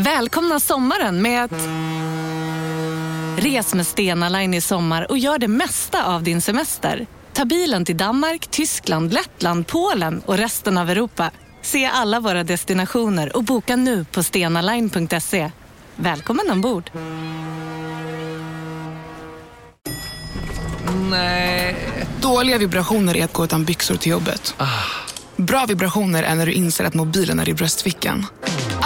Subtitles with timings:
[0.00, 1.68] Välkomna sommaren med att...
[3.44, 7.06] Res med Stena Line i sommar och gör det mesta av din semester.
[7.32, 11.30] Ta bilen till Danmark, Tyskland, Lettland, Polen och resten av Europa.
[11.62, 15.50] Se alla våra destinationer och boka nu på stenaline.se.
[15.96, 16.90] Välkommen ombord!
[21.10, 21.76] Nej.
[22.20, 24.54] Dåliga vibrationer är att gå utan byxor till jobbet.
[25.36, 28.26] Bra vibrationer är när du inser att mobilen är i bröstfickan.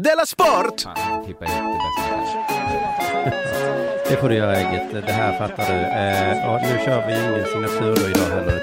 [0.00, 0.84] Della Sport!
[1.24, 2.12] Klippa ihop det bästa.
[4.08, 5.06] Det får du göra eget.
[5.06, 5.80] Det här fattar du.
[5.80, 8.62] Eh, och nu kör vi ingen signatur idag heller.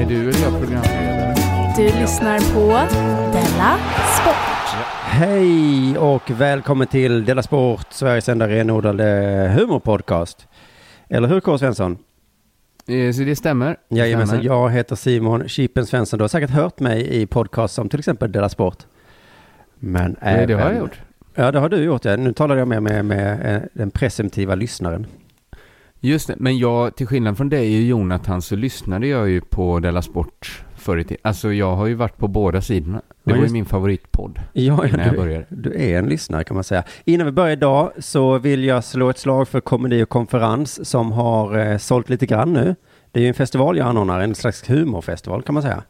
[0.00, 1.34] Är du eller jag programledare?
[1.76, 2.68] Du lyssnar på
[3.32, 3.78] Della
[4.20, 4.78] Sport.
[5.04, 9.04] Hej och välkommen till Della Sport, Sveriges enda renodlade
[9.56, 10.46] humorpodcast.
[11.08, 11.58] Eller hur K.
[11.58, 11.98] Svensson?
[12.86, 13.76] Eh, Så det stämmer?
[13.88, 16.18] Jajamensan, jag heter Simon Chipen Svensson.
[16.18, 18.78] Du har säkert hört mig i podcast som till exempel Della Sport.
[19.78, 21.00] Men Eh, Det har jag även- gjort.
[21.34, 22.04] Ja, det har du gjort.
[22.04, 22.16] Ja.
[22.16, 25.06] Nu talar jag med, med, med eh, den presumtiva lyssnaren.
[26.00, 29.78] Just det, men jag, till skillnad från dig och Jonathan så lyssnade jag ju på
[29.78, 31.20] Della Sport förr i tiden.
[31.22, 33.02] Alltså jag har ju varit på båda sidorna.
[33.24, 34.38] Det Ja, var ju min favoritpodd.
[34.52, 35.46] Ja, Innan jag du, började.
[35.48, 36.84] du är en lyssnare kan man säga.
[37.04, 41.12] Innan vi börjar idag så vill jag slå ett slag för komedi och konferens som
[41.12, 42.74] har eh, sålt lite grann nu.
[43.10, 45.82] Det är ju en festival jag anordnar, en slags humorfestival kan man säga.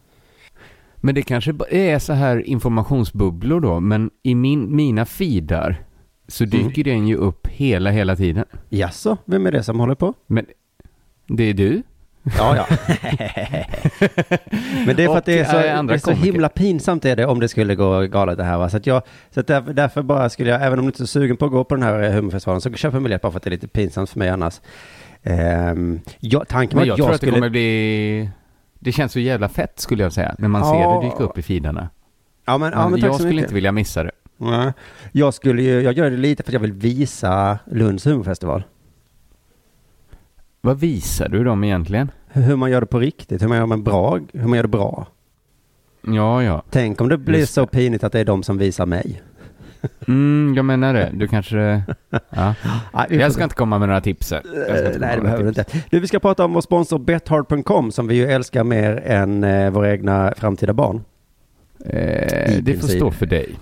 [0.97, 5.77] Men det kanske är så här informationsbubblor då, men i min, mina feedar
[6.29, 6.51] så Mm.
[6.69, 8.45] dyker den ju upp hela, hela tiden.
[8.69, 10.15] Jaså, vem är det som håller på?
[10.27, 10.47] Men
[11.27, 11.83] det är du?
[12.23, 12.67] Ja, ja.
[14.87, 17.17] Men det är för att det är så, eh, det är så himla pinsamt är
[17.17, 18.69] det om det skulle gå galet det här va.
[18.69, 21.07] Så att jag, så att därför, därför bara skulle jag, även om du inte är
[21.07, 23.33] så sugen på att gå på den här eh, humorfestivalen, så köper jag biljett bara
[23.33, 24.61] för att det är lite pinsamt för mig annars.
[25.23, 27.33] Um, ja, tanken var Men jag, att tror jag att det skulle...
[27.33, 28.31] kommer bli...
[28.79, 31.01] Det känns så jävla fett skulle jag säga, när man ser Ja.
[31.03, 31.89] det dyka upp i feedarna.
[32.45, 34.11] Ja, men, ja, men jag skulle inte vilja missa det.
[34.37, 34.73] Nej.
[35.13, 38.65] Jag skulle ju, jag gör det lite för att jag vill visa Lunds humorfestival.
[40.65, 42.11] Vad visar du dem egentligen?
[42.29, 44.69] Hur man gör det på riktigt, hur man gör, man bra, hur man gör det
[44.69, 45.07] bra.
[46.07, 46.63] Ja, ja.
[46.71, 49.23] Tänk om det blir Just så pinigt att det är de som visar mig.
[50.09, 51.11] Mm, jag menar det.
[51.15, 51.83] Du kanske...
[52.31, 52.55] Ja.
[53.11, 54.43] Jag ska inte komma med några tips här.
[54.69, 55.65] Eh, Nej, det behöver du inte.
[55.91, 59.71] Du, vi ska prata om vår sponsor Bethard.com som vi ju älskar mer än eh,
[59.71, 61.05] våra egna framtida barn.
[61.85, 63.59] Eh, det får stå för dig.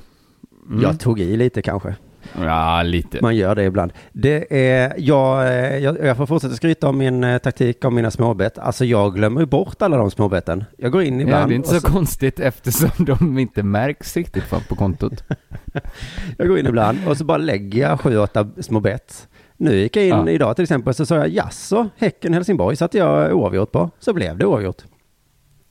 [0.69, 0.83] Mm.
[0.83, 1.95] Jag tog i lite kanske.
[2.41, 3.19] Ja, lite.
[3.23, 3.93] Man gör det ibland.
[4.13, 8.11] Det är, jag, eh, jag, jag får fortsätta skryta om min eh, taktik om mina
[8.11, 8.59] småbett.
[8.59, 10.65] Alltså jag glömmer bort alla de småbetten.
[10.79, 11.43] Jag går in ibland.
[11.43, 15.25] Ja, det är inte och så konstigt eftersom de inte märks riktigt på- på kontot.
[16.39, 19.29] Jag går in ibland och så bara lägger jag sju, åtta små bett.
[19.57, 20.29] Nu gick jag in Ja.
[20.31, 23.91] idag till exempel så sa jag jaså, Häcken Helsingborg satte jag oavgjort på.
[23.99, 24.83] Så blev det oavgjort.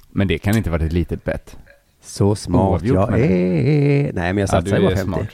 [0.10, 1.58] Men det kan inte varit ett litet bett.
[2.02, 3.24] Så smart Oavgjort, jag är.
[4.14, 5.04] Nej men jag Ja, satsar du bara är 50.
[5.04, 5.28] smart.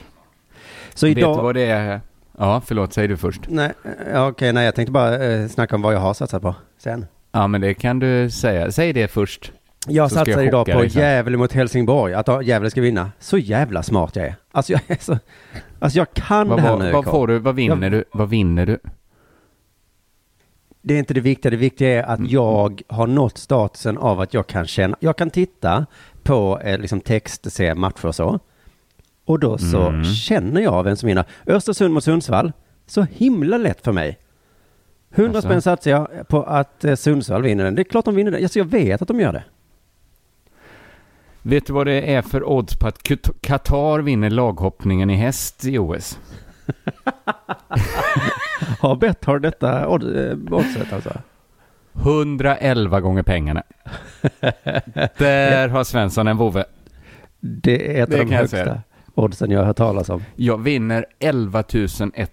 [0.96, 1.42] Så Vet du idag...
[1.42, 2.00] vad det är?
[2.38, 3.40] Ja, förlåt, säg du först.
[3.48, 3.72] Nej,
[4.14, 7.06] okej, nej jag tänkte bara eh, snacka om vad jag har satsat på sen.
[7.32, 8.72] Ja, men det kan du säga.
[8.72, 9.52] Säg det först.
[9.88, 10.84] Jag satsar jag idag på.
[10.84, 13.10] Gävle mot Helsingborg, att Gävle ska vinna.
[13.18, 14.34] Så jävla smart jag är.
[14.52, 15.18] Alltså jag är så...
[15.78, 16.92] Alltså jag kan Vad, det här vad, nu.
[16.92, 17.38] vad får du?
[17.38, 18.04] Vad vinner du?
[18.12, 18.78] Vad vinner du?
[20.82, 21.50] Det är inte det viktiga.
[21.50, 22.24] Det viktiga är Mm.
[22.24, 25.86] att jag har nått statusen av att jag kan känna, jag kan titta
[26.22, 28.40] på eh, liksom text, se matcher och så.
[29.26, 30.04] Och då så Mm.
[30.04, 31.24] känner jag vem som vinner.
[31.46, 32.52] Östersund mot Sundsvall,
[32.86, 34.18] så himla lätt för mig.
[35.14, 35.48] 100 Alltså?
[35.48, 37.74] spänn satsar jag på att eh, Sundsvall vinner den.
[37.74, 38.42] Det är klart de vinner den.
[38.42, 39.44] Alltså jag vet att de gör det.
[41.42, 45.64] Vet du vad det är för odds på att Qat- Qatar vinner laghoppningen i häst
[45.64, 46.18] i OS?
[48.80, 51.12] Har bett har detta eh, oddset alltså?
[51.94, 53.62] 111 gånger pengarna.
[55.18, 56.64] Där har Svensson en vovve.
[57.40, 58.80] Det är ett Det av de högsta.
[59.16, 60.22] Oddsen jag har hört talas om.
[60.36, 61.64] Jag vinner 11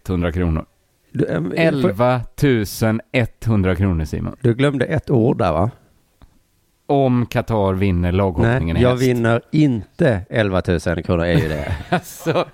[0.07, 0.65] 100 kronor.
[1.11, 2.21] Du, eh, 11
[3.45, 4.35] 100 kronor Simon.
[4.41, 5.71] du glömde ett ord där va?
[6.85, 9.03] Om Qatar vinner laghoppningen Nej, jag häst.
[9.03, 11.75] vinner inte 11 000 kronor är ju det.
[11.89, 12.45] Alltså.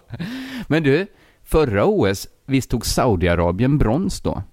[0.68, 1.08] Men du,
[1.44, 4.44] förra OS, visst tog Saudiarabien brons då?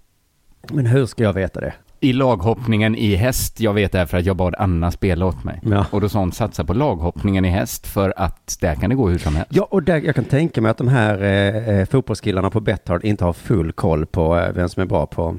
[0.72, 1.74] Men hur ska jag veta det?
[2.06, 5.44] I laghoppningen i häst, jag vet det här för att jag bad Anna spela åt
[5.44, 5.60] mig.
[5.62, 5.86] Ja.
[5.90, 9.08] Och då sa hon satsa på laghoppningen i häst för att där kan det gå
[9.08, 9.50] hur som helst.
[9.54, 13.04] Ja, och där, jag kan tänka mig att de här eh, eh, fotbollskillarna på Betthard
[13.04, 15.36] inte har full koll på eh, vem som är bra på...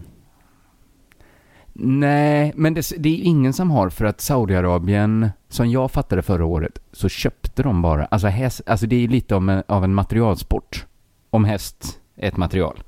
[1.80, 6.46] Nej, men det, det är ingen som har för att Saudiarabien, som jag fattade förra
[6.46, 9.94] året, så köpte de bara, alltså häst, alltså det är lite om en, av en
[9.94, 10.86] materialsport.
[11.30, 12.80] Om häst är ett material.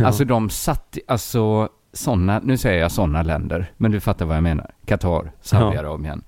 [0.00, 4.42] Alltså de satt, alltså sådana, nu säger jag sådana länder, men du fattar vad jag
[4.42, 4.70] menar.
[4.86, 6.22] Qatar, Saudiarabien.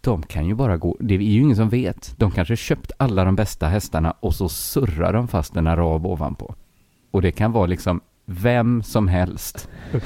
[0.00, 2.14] De kan ju bara gå, det är ju ingen som vet.
[2.16, 6.54] De kanske köpt alla de bästa hästarna och så surrar de fast en arab ovanpå.
[7.10, 9.68] Och det kan vara liksom vem som helst.
[9.92, 10.00] och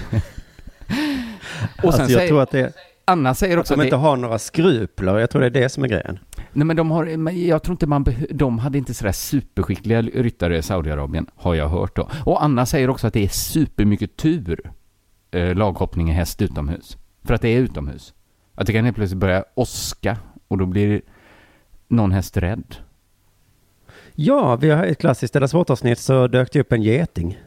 [1.94, 2.72] sen alltså, jag säger, tror att det
[3.04, 5.18] Anna säger att också de att inte det, har några skrupler.
[5.18, 6.18] Jag tror det är det som är grejen.
[6.52, 10.58] nej men de har, jag tror inte man behö, de hade inte sådär superskickliga ryttare
[10.58, 12.08] i Saudiarabien, har jag hört då.
[12.24, 14.70] Och Anna säger också att det är supermycket tur,
[15.34, 16.96] eh, laghoppning i häst utomhus.
[17.24, 18.14] För att det är utomhus.
[18.54, 20.16] Att det kan helt plötsligt börja åska
[20.48, 21.02] och då blir
[21.88, 22.76] någon häst rädd.
[24.14, 27.38] Ja, vi har ett klassiskt Della Sport-avsnitt så dök det upp en geting.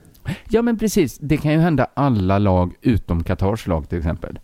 [0.50, 4.40] Ja men precis, det kan ju hända alla lag utom Qatars lag till exempel.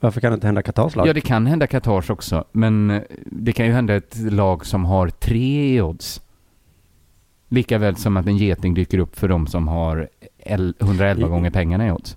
[0.00, 1.06] Varför kan det inte hända Qatars lag?
[1.08, 4.84] Ja, det kan hända Qatars också, men eh, det kan ju hända ett lag som
[4.84, 6.20] har tre i odds.
[7.48, 10.08] Lika väl som att en geting dyker upp för de som har
[10.38, 12.16] el- 111 I- gånger pengarna i odds.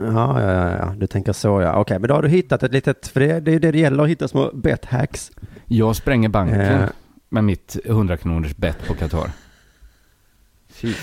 [0.00, 1.74] Ja, ja, ja, du tänker så ja.
[1.76, 3.78] Okej, men då har du hittat ett litet, för det, det är ju det det
[3.78, 5.30] gäller att hitta små bet hacks.
[5.66, 6.88] Jag spränger banken Eh.
[7.28, 9.30] med mitt 100 kronors bett på Qatar.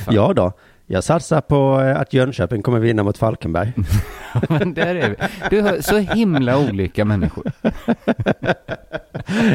[0.09, 0.51] Ja då,
[0.85, 3.73] jag satsar på eh, att Jönköping kommer vinna mot Falkenberg.
[4.49, 5.15] men där är vi.
[5.49, 7.43] Du hör, så himla olika människor.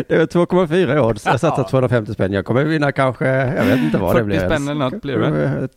[0.08, 1.26] Det är 2,4 odds.
[1.26, 2.32] Jag satsar 250 spänn.
[2.32, 4.38] Jag kommer vinna kanske, jag vet inte vad 40 det blir.
[4.38, 5.68] spänn eller något blir det.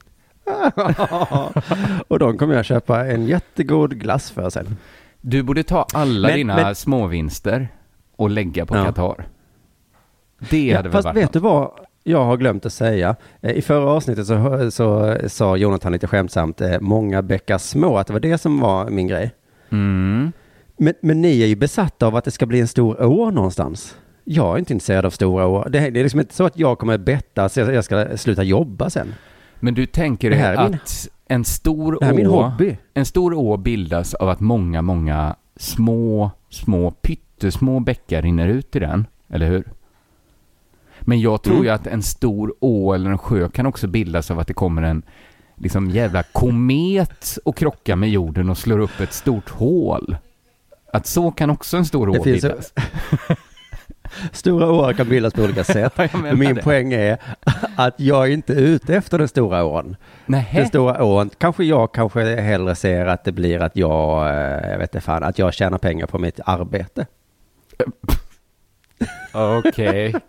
[2.08, 4.78] Och de kommer jag köpa en jättegod glass för sen.
[5.22, 7.68] Du borde ta alla Men- dina men- småvinster
[8.16, 8.86] och lägga på Ja.
[8.86, 9.26] Qatar.
[10.50, 11.34] Det Ja, hade väl fast varit vet något.
[11.34, 11.72] du vad
[12.04, 13.16] jag har glömt att säga?
[13.42, 18.08] Eh, I förra avsnittet så, så sa Jonathan lite skämtsamt, eh, många bäckar små, att
[18.08, 19.32] det var det som var min grej.
[19.70, 20.32] Mm.
[20.78, 23.98] Men, men ni är ju besatta av att det ska bli en stor å någonstans.
[24.24, 25.64] Jag är inte intresserad av stora å.
[25.70, 28.90] Det, det är liksom inte så att jag kommer betta så jag ska sluta jobba
[28.90, 29.14] sen.
[29.60, 32.78] Men du tänker dig är min- att en stor å, hobby.
[32.94, 38.80] en stor å bildas av att många, många små, små, pyttesmå bäckar rinner ut i
[38.80, 39.64] den, eller hur?
[41.02, 41.66] Men jag tror Mm.
[41.66, 44.82] ju att en stor å eller en sjö kan också bildas av att det kommer
[44.82, 45.02] en
[45.56, 50.18] liksom jävla komet och krockar med jorden och slår upp ett stort hål.
[50.94, 52.74] Att så kan också en stor å bildas.
[54.32, 55.94] Stora åar kan bildas på olika sätt.
[56.38, 56.62] Min det.
[56.64, 57.18] poäng är
[57.76, 59.86] att jag är inte ute efter den stora ån.
[59.86, 59.96] Den
[60.26, 60.66] Nähä?
[60.66, 64.96] stora ån, kanske jag kanske hellre ser att det blir att jag, eh, jag vet
[64.96, 67.06] inte fan, att jag tjänar pengar på mitt arbete.
[69.34, 70.14] Okej.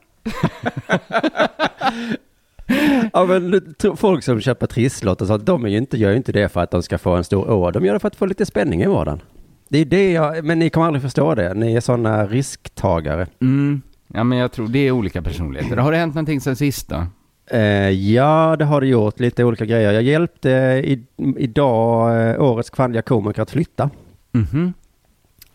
[3.13, 6.33] Ja men folk som köper trisslott och sånt, de är ju inte, gör ju inte
[6.33, 7.71] det för att de ska få en stor å.
[7.71, 9.21] De gör det för att få lite spänning i vardagen.
[9.69, 11.55] Det är det jag, men ni kommer aldrig förstå det.
[11.55, 13.27] Ni är sådana risktagare.
[13.41, 13.83] Mm.
[14.15, 15.77] Ja, men jag tror det är olika personligheter.
[15.77, 17.07] Har det hänt någonting sen sist då?
[17.51, 19.21] Eh, ja, det har det gjort.
[19.21, 19.93] Lite olika grejer.
[19.93, 20.51] Jag hjälpte
[20.85, 21.05] i,
[21.37, 23.91] idag eh, årets kvinnliga komiker att flytta.
[24.33, 24.73] Mhm.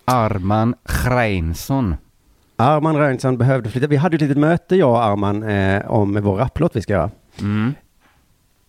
[0.06, 0.76] Arman
[1.10, 1.96] Reinsson.
[2.56, 3.88] Arman Reinsson behövde flytta.
[3.88, 7.10] Vi hade ett litet möte, jag och Arman, eh, om vår rapplåt vi ska göra.
[7.42, 7.74] Mm.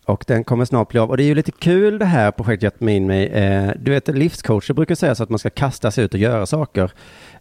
[0.07, 1.11] Och den kommer snart bli av.
[1.11, 3.27] Och det är ju lite kul det här projektet med in mig.
[3.27, 6.47] Eh, du vet, livscoacher brukar säga så att man ska kasta sig ut och göra
[6.47, 6.93] saker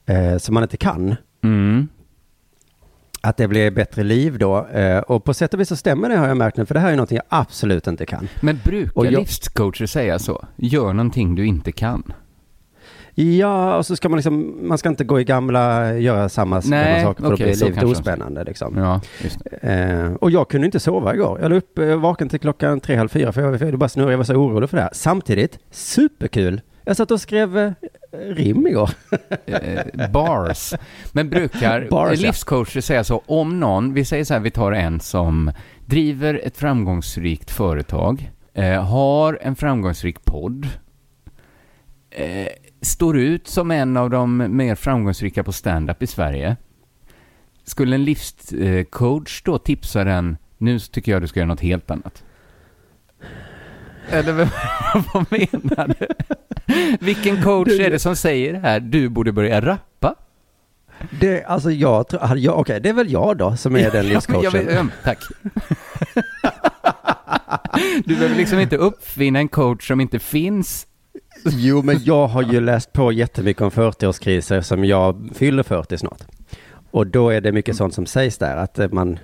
[0.06, 1.16] eh, som man inte kan.
[1.44, 1.88] Mm.
[3.22, 4.68] Att det blir bättre liv då.
[4.68, 6.80] Eh, och på sätt och vis så stämmer det har jag märkt nu, för det
[6.80, 8.28] här är någonting jag absolut inte kan.
[8.42, 10.46] Men brukar jag- livscoacher säga så?
[10.56, 12.14] Gör någonting du inte kan.
[13.16, 17.04] Ja, och så ska man liksom, man ska inte gå i gamla, göra samma Nej,
[17.04, 18.78] saker för okej, då blir livet ospännande liksom.
[18.78, 19.02] Ja.
[19.70, 21.40] Eh, och jag kunde inte sova igår.
[21.42, 23.90] Jag la upp eh, vaken till klockan tre, halv fyra för jag, för jag bara
[23.90, 24.92] snurrade, jag var så orolig för det här.
[24.94, 26.62] Samtidigt, superkul.
[26.86, 27.72] Jag satt och skrev eh,
[28.12, 28.90] rim igår.
[29.46, 30.74] Eh, bars.
[31.12, 32.28] Men brukar Bars, ja.
[32.28, 35.52] livscoacher säga så om någon, vi säger så här, vi tar en som
[35.86, 40.68] driver ett framgångsrikt företag, eh, har en framgångsrik podd,
[42.84, 46.56] står ut som en av de mer framgångsrika på stand-up i Sverige.
[47.64, 52.24] Skulle en livscoach då tipsa den, nu tycker jag du ska göra något helt annat.
[54.10, 54.50] Eller vad-
[55.32, 56.08] menar du?
[57.00, 58.80] Vilken coach är det som säger det här?
[58.80, 60.16] Du borde börja rappa?
[61.20, 64.68] Det, alltså jag tror, jag- okej det är väl jag då som är den livscoachen.
[64.70, 65.20] Ja, tack.
[68.06, 70.88] Du behöver liksom inte uppfinna en coach som inte finns.
[71.52, 76.22] Jo, men jag har ju läst på jättemycket om 40-årskriser som jag fyller 40 snart.
[76.92, 79.20] Och då är det mycket sånt som sägs där, att man...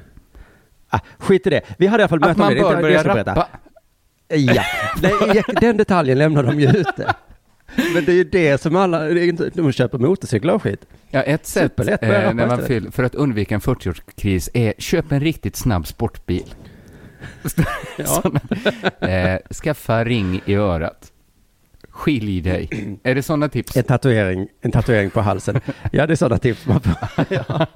[0.90, 1.62] Ah, skit i det.
[1.78, 2.62] Vi hade i alla fall möte Att man med det.
[2.62, 3.48] bör Det är det börja rappa.
[4.28, 4.64] Ja,
[5.62, 7.16] den detaljen lämnar de ju ute.
[7.94, 9.08] Men det är ju det som alla,
[9.54, 10.86] de köper motorcyklar och skit.
[11.10, 12.68] Ja, ett sätt eh, när man istället.
[12.68, 16.54] fyll, för att undvika en 40-årskris är köp en riktigt snabb sportbil.
[18.06, 18.40] Såna,
[19.10, 21.09] eh, skaffa ring i örat.
[21.92, 22.70] Skilj dig.
[23.04, 23.78] Är det sådana tips?
[23.78, 25.60] En tatuering, en tatuering på halsen.
[25.92, 26.94] Ja, det är sådana tips man får.
[27.36, 27.68] Ja,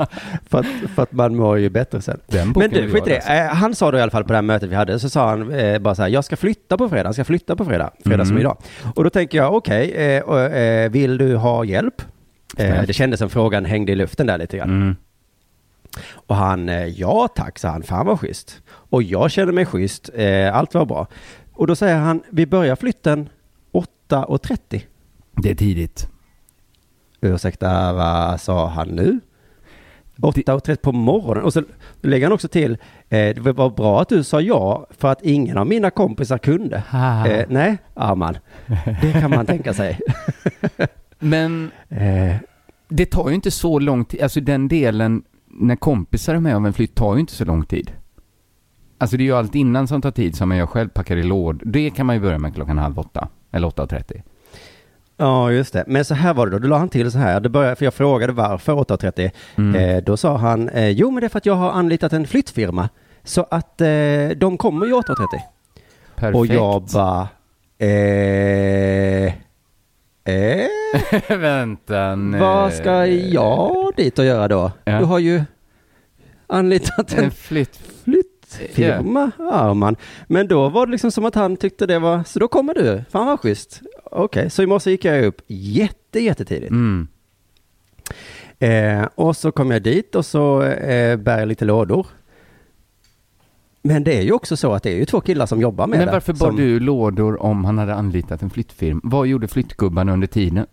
[0.49, 0.65] för, att,
[0.95, 2.19] för att man mår ju bättre sen.
[2.27, 3.17] Den Men du, skit i det.
[3.17, 5.29] Eh, Han sa då i alla fall på det här mötet vi hade, så sa
[5.29, 7.91] han eh, bara så här, jag ska flytta på fredag, jag ska flytta på fredag,
[8.05, 8.41] fredag som Mm.
[8.41, 8.57] idag.
[8.95, 12.01] Och då tänker jag, okej, eh, och, eh, vill du ha hjälp?
[12.57, 14.69] Eh, det kändes som frågan hängde i luften där lite grann.
[14.69, 14.95] Mm.
[16.13, 18.61] Och han, eh, ja tack, sa han, fan vad schysst.
[18.67, 21.07] Och jag känner mig schysst, eh, allt var bra.
[21.53, 23.29] Och då säger han, vi börjar flytten
[24.07, 24.81] 8.30.
[25.31, 26.07] Det är tidigt.
[27.21, 29.19] Ursäkta, vad sa han nu?
[30.15, 31.43] 8.30 på morgonen.
[31.43, 31.63] Och så
[32.01, 32.71] lägger han också till,
[33.09, 36.83] eh, det var bra att du sa ja, för att ingen av mina kompisar kunde.
[36.91, 37.25] Ah.
[37.27, 38.37] Eh, nej, Arman,
[39.01, 39.99] det kan man tänka sig.
[41.19, 42.35] Men Eh,
[42.87, 44.21] det tar ju inte så lång tid.
[44.21, 47.65] Alltså den delen när kompisar är med om en flytt tar ju inte så lång
[47.65, 47.91] tid.
[48.97, 51.61] Alltså det är ju allt innan som tar tid som jag själv packar i låd.
[51.65, 53.27] Det kan man ju börja med klockan halv åtta.
[53.53, 54.21] Eller 8.30.
[55.17, 55.83] ja, just det.
[55.87, 57.85] Men så här var det då, då la han till så här, det började, för
[57.85, 59.31] jag frågade varför 8.30.
[59.55, 59.75] Mm.
[59.75, 62.27] Eh, då sa han, eh, jo men det är för att jag har anlitat en
[62.27, 62.89] flyttfirma.
[63.23, 63.87] Så att eh,
[64.37, 65.27] de kommer ju 8.30.
[66.15, 66.37] Perfekt.
[66.37, 67.27] Och jag bara,
[67.77, 69.33] eh,
[70.33, 70.67] eh,
[71.37, 72.39] Vänta nu.
[72.39, 74.71] vad ska jag dit och göra då?
[74.83, 74.99] Ja.
[74.99, 75.43] Du har ju
[76.47, 77.79] anlitat en En flytt.
[78.57, 79.95] Flyttfirma, Arman.
[80.27, 83.03] Men då var det liksom som att han tyckte det var, så då kommer du,
[83.09, 83.81] fan vad schysst.
[84.03, 86.71] Okej, så i morse gick jag upp jätte, jättetidigt.
[86.71, 87.07] Mm.
[88.59, 92.07] Eh, och så kom jag dit och så eh, bär jag lite lådor.
[93.81, 95.97] Men det är ju också så att det är ju två killar som jobbar med
[95.97, 96.13] Men det.
[96.13, 99.01] varför bar som, du lådor om han hade anlitat en flyttfirma?
[99.03, 100.65] Vad gjorde flyttgubbarna under tiden?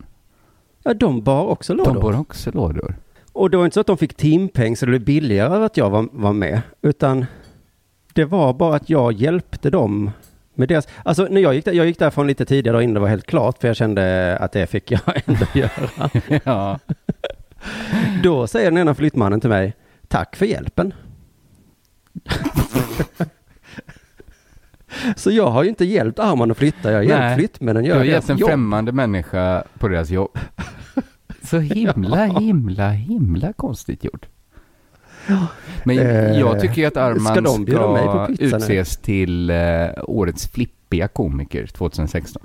[0.82, 1.94] Ja, de bar också lådor.
[1.94, 2.94] De bar också lådor.
[3.32, 5.90] Och det var inte så att de fick timpeng så det blev billigare att jag
[5.90, 6.62] var, var med.
[6.82, 7.26] Utan
[8.12, 10.10] det var bara att jag hjälpte dem
[10.54, 10.88] med deras...
[11.02, 13.58] Alltså när jag gick, där, jag gick därifrån lite tidigare innan det var helt klart
[13.60, 16.10] för jag kände att det fick jag ändå göra.
[16.44, 16.78] ja.
[18.22, 19.74] Då säger den ena flyttmannen till mig,
[20.08, 20.94] tack för hjälpen.
[25.16, 27.98] Så jag har ju inte hjälpt Arman att flytta, jag har hjälpt flyttmännen Du göra
[27.98, 28.50] har deras gett en jobb.
[28.50, 30.38] främmande människa på deras jobb.
[31.42, 34.26] Så himla, himla, himla konstigt gjort.
[35.84, 38.62] Men Eh, jag tycker ju att Arman ska de bjuda mig på ska pizza nu?
[38.64, 39.56] utses till eh,
[40.02, 42.42] årets flippiga komiker 2016.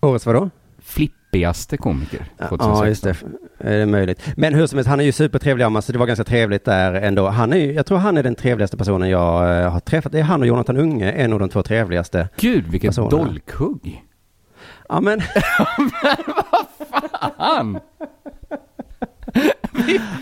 [0.00, 0.50] Årets vadå?
[0.78, 2.18] Flippigaste komiker
[2.48, 2.76] 2016.
[2.78, 3.16] Ja, just det.
[3.58, 4.22] Är det möjligt.
[4.36, 6.94] Men hur som helst, han är ju supertrevlig, Arman, så det var ganska trevligt där
[6.94, 7.28] ändå.
[7.28, 10.12] Han är ju, jag tror han är den trevligaste personen jag eh, har träffat.
[10.12, 12.28] Det är han och Jonathan Unge, en av de två trevligaste.
[12.36, 13.24] Gud, vilket Personerna.
[13.24, 14.04] dolkhugg.
[14.88, 15.20] Ja, men
[17.38, 17.78] Han!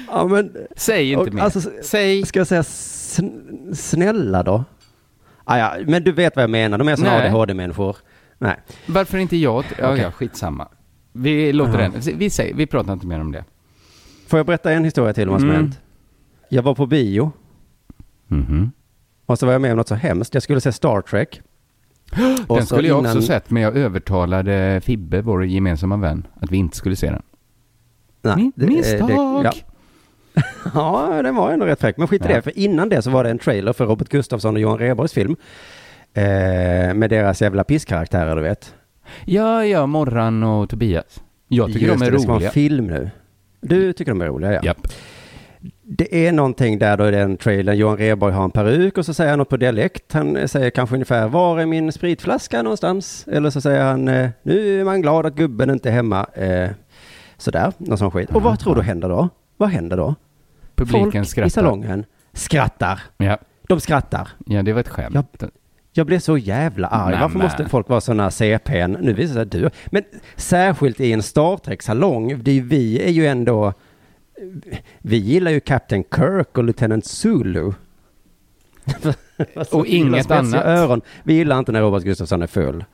[0.09, 1.43] Ja, men, Säg inte och, mer.
[1.43, 2.27] alltså, Säg.
[2.27, 4.65] ska jag säga sn- snälla då?
[5.45, 7.27] Ah, ja, men du vet vad jag menar, de är såna Nej.
[7.29, 7.97] ADHD-människor.
[8.39, 8.57] Nej.
[8.87, 9.65] Varför inte jag?
[9.79, 10.03] Ja, Okej.
[10.03, 10.69] ja, skitsamma.
[11.13, 11.93] Vi låter den.
[12.19, 13.45] Vi, säger, vi pratar inte mer om det.
[14.29, 15.63] Får jag berätta en historia till om vad som Mm.
[15.63, 15.81] hänt?
[16.49, 17.33] Jag var på bio
[18.29, 18.71] Mhm.
[19.27, 20.35] och så var jag med om något så hemskt.
[20.35, 21.41] Jag skulle se Star Trek.
[22.49, 26.57] Den skulle jag innan- också sett, men jag övertalade Fibbe, vår gemensamma vän, att vi
[26.57, 27.23] inte skulle se den.
[28.25, 29.09] Nej, Min- det- Misstag!
[29.09, 29.15] det-
[29.45, 29.53] ja.
[30.75, 31.97] ja, den var ändå rätt fräck.
[31.97, 32.35] Men skit i Ja.
[32.37, 35.13] det, för innan det så var det en trailer för Robert Gustafsson och Johan Rheborgs
[35.13, 35.37] film.
[36.15, 38.75] Eh, med deras jävla pisskaraktärer, du vet.
[39.25, 41.21] Ja, ja, Morran och Tobias.
[41.49, 42.49] Jag tycker Just de är det, det ska vara roliga.
[42.49, 43.11] en film nu.
[43.61, 44.61] Du tycker de är roliga, ja.
[44.63, 44.87] Japp.
[45.83, 49.15] Det är någonting där då i den trailern, Johan Rheborg har en peruk och så
[49.15, 50.13] säger han något på dialekt.
[50.13, 53.27] Han säger kanske ungefär, var är min spritflaska någonstans?
[53.33, 56.27] Eller så säger han, eh, nu är man glad att gubben inte är hemma.
[56.35, 56.71] Eh,
[57.45, 58.31] sådär, någon sån skit.
[58.31, 59.29] Och vad tror du händer då?
[59.57, 60.15] Vad händer då?
[60.75, 61.47] Publiken Folk skrattar.
[61.47, 63.01] i salongen skrattar.
[63.17, 63.39] Ja.
[63.69, 64.29] De skrattar.
[64.47, 65.15] ja, det var ett skämt.
[65.41, 65.49] Ja.
[65.97, 67.11] Jag blev så jävla arg.
[67.13, 67.47] Nej, Varför men.
[67.47, 68.97] måste folk vara sådana CPn?
[69.01, 69.91] Nu visar det sig att du...
[69.91, 70.03] Men
[70.37, 72.43] särskilt i en Star Trek-salong.
[72.43, 73.73] Vi är ju ändå...
[74.99, 77.73] Vi gillar ju Captain Kirk och Lieutenant Zulu.
[79.73, 80.65] Och inget annat.
[80.65, 81.01] Öron.
[81.23, 82.85] Vi gillar inte när Robert Gustafsson är full.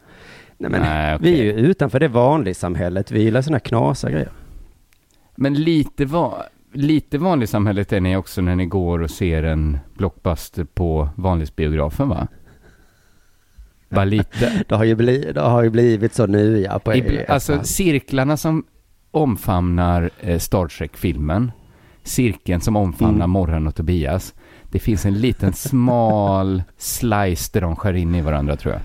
[0.58, 3.10] Nej, men Nej, Vi är ju utanför det vanliga samhället.
[3.10, 4.30] Vi gillar sådana knasiga grejer.
[5.42, 6.42] Men lite, va-
[6.72, 12.08] lite vanligt samhället är ni också när ni går och ser en blockbuster på vanlighetsbiografen,
[12.08, 12.26] va?
[13.88, 14.64] Bara lite.
[14.68, 16.78] Det har ju blivit, det har ju blivit så nu ja.
[16.78, 18.64] På Ibla- alltså cirklarna som
[19.10, 21.52] omfamnar eh, Star Trek-filmen,
[22.02, 23.30] cirkeln som omfamnar Mm.
[23.30, 24.34] Morran och Tobias.
[24.70, 28.82] Det finns en liten smal slice där de skär in i varandra tror jag.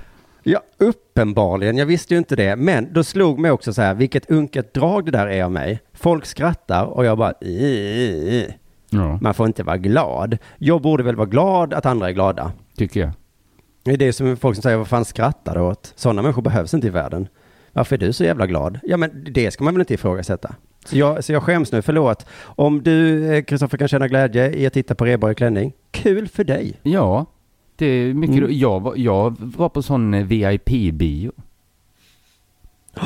[0.47, 1.77] Ja, uppenbarligen.
[1.77, 2.55] Jag visste ju inte det.
[2.55, 5.79] Men då slog mig också så här, vilket unket drag det där är av mig.
[5.93, 7.33] Folk skrattar och jag bara.
[8.89, 10.37] Ja, man får inte vara glad.
[10.57, 12.51] Jag borde väl vara glad att andra är glada.
[12.77, 13.11] tycker jag.
[13.83, 15.93] Det är det som folk som säger, vad fan skrattar du åt?
[15.95, 17.27] Sådana människor behövs inte i världen.
[17.73, 18.79] Varför är du så jävla glad?
[18.83, 20.55] Ja, men det ska man väl inte ifrågasätta.
[20.85, 22.25] Så jag, så jag skäms nu, förlåt.
[22.41, 26.43] Om du, eh, Kristoffer, kan känna glädje i att titta på Rheborg klänning, kul för
[26.43, 26.79] dig.
[26.83, 27.25] Ja,
[27.75, 28.57] det är mycket Mm.
[28.59, 31.31] jag, var, jag var på sån eh, VIP-bio.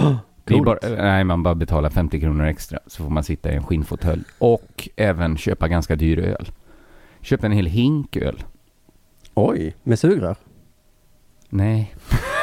[0.65, 4.23] Bara, nej, man bara betalar 50 kronor extra så får man sitta i en skinnfåtölj
[4.39, 6.49] och även köpa ganska dyr öl.
[7.21, 8.43] Köpte en hel hink öl.
[9.33, 10.35] Oj, med sugrör.
[11.49, 11.95] Nej.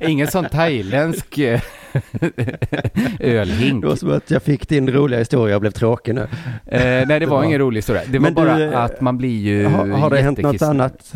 [0.00, 1.60] Ingen sån thailändsk eh,
[3.20, 3.82] ölhink.
[3.82, 6.20] Det var som att jag fick din roliga historia och blev tråkig nu.
[6.66, 8.02] Eh, nej, det var var- ingen rolig historia.
[8.06, 10.62] Det var Men du, bara eh, att man blir ju Har, har det hänt något
[10.62, 11.12] annat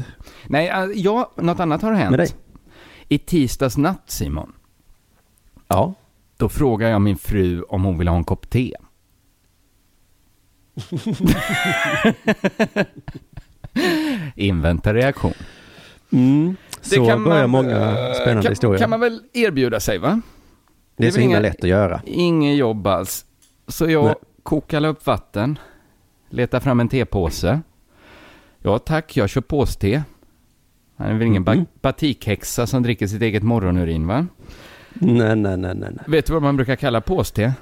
[0.46, 2.18] Nej, ja, något annat har med dig?
[2.18, 2.36] hänt.
[3.08, 4.52] I tisdags natt, Simon,
[5.68, 5.94] Ja.
[6.36, 8.74] då frågar jag min fru om hon vill ha en kopp te.
[14.36, 15.32] Invänta reaktion.
[16.10, 16.56] Mm.
[16.80, 18.78] Så börjar många spännande eh, kan, historier.
[18.80, 20.20] kan man väl erbjuda sig, va?
[21.02, 22.00] Det är så himla lätt att göra.
[22.06, 23.24] Inget jobb alls.
[23.68, 24.14] Så jag Nej.
[24.42, 25.58] kokade upp vatten,
[26.30, 27.60] letar fram en tepåse.
[28.58, 30.02] Ja tack, jag kör påste.
[30.96, 34.26] Han är väl ingen ba- batikhäxa som dricker sitt eget morgonurin va?
[34.94, 35.92] Nej, nej, nej, nej.
[36.06, 37.54] Vet du vad man brukar kalla påste?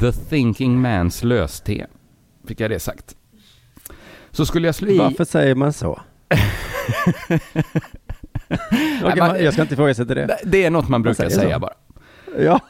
[0.00, 1.86] The thinking man's löste.
[2.46, 3.16] Fick jag det sagt.
[4.30, 4.98] Så skulle jag slå i...
[4.98, 6.00] Varför säger man så?
[9.02, 10.38] Okej, man- man, jag ska inte ifrågasätta det.
[10.44, 11.40] Det är något man brukar så.
[11.40, 11.72] säga bara.
[12.38, 12.60] Ja.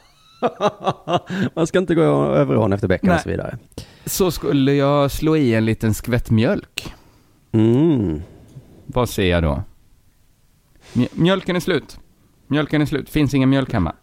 [1.55, 3.57] man ska inte gå över ån efter bäcken och så vidare.
[4.05, 6.93] Så skulle jag slå i en liten skvätt mjölk.
[7.51, 8.21] Mm.
[8.85, 9.63] Vad säger jag då?
[10.93, 11.99] Mj- mjölken är slut.
[12.47, 13.09] Mjölken är slut.
[13.09, 13.95] Finns ingen mjölk hemma.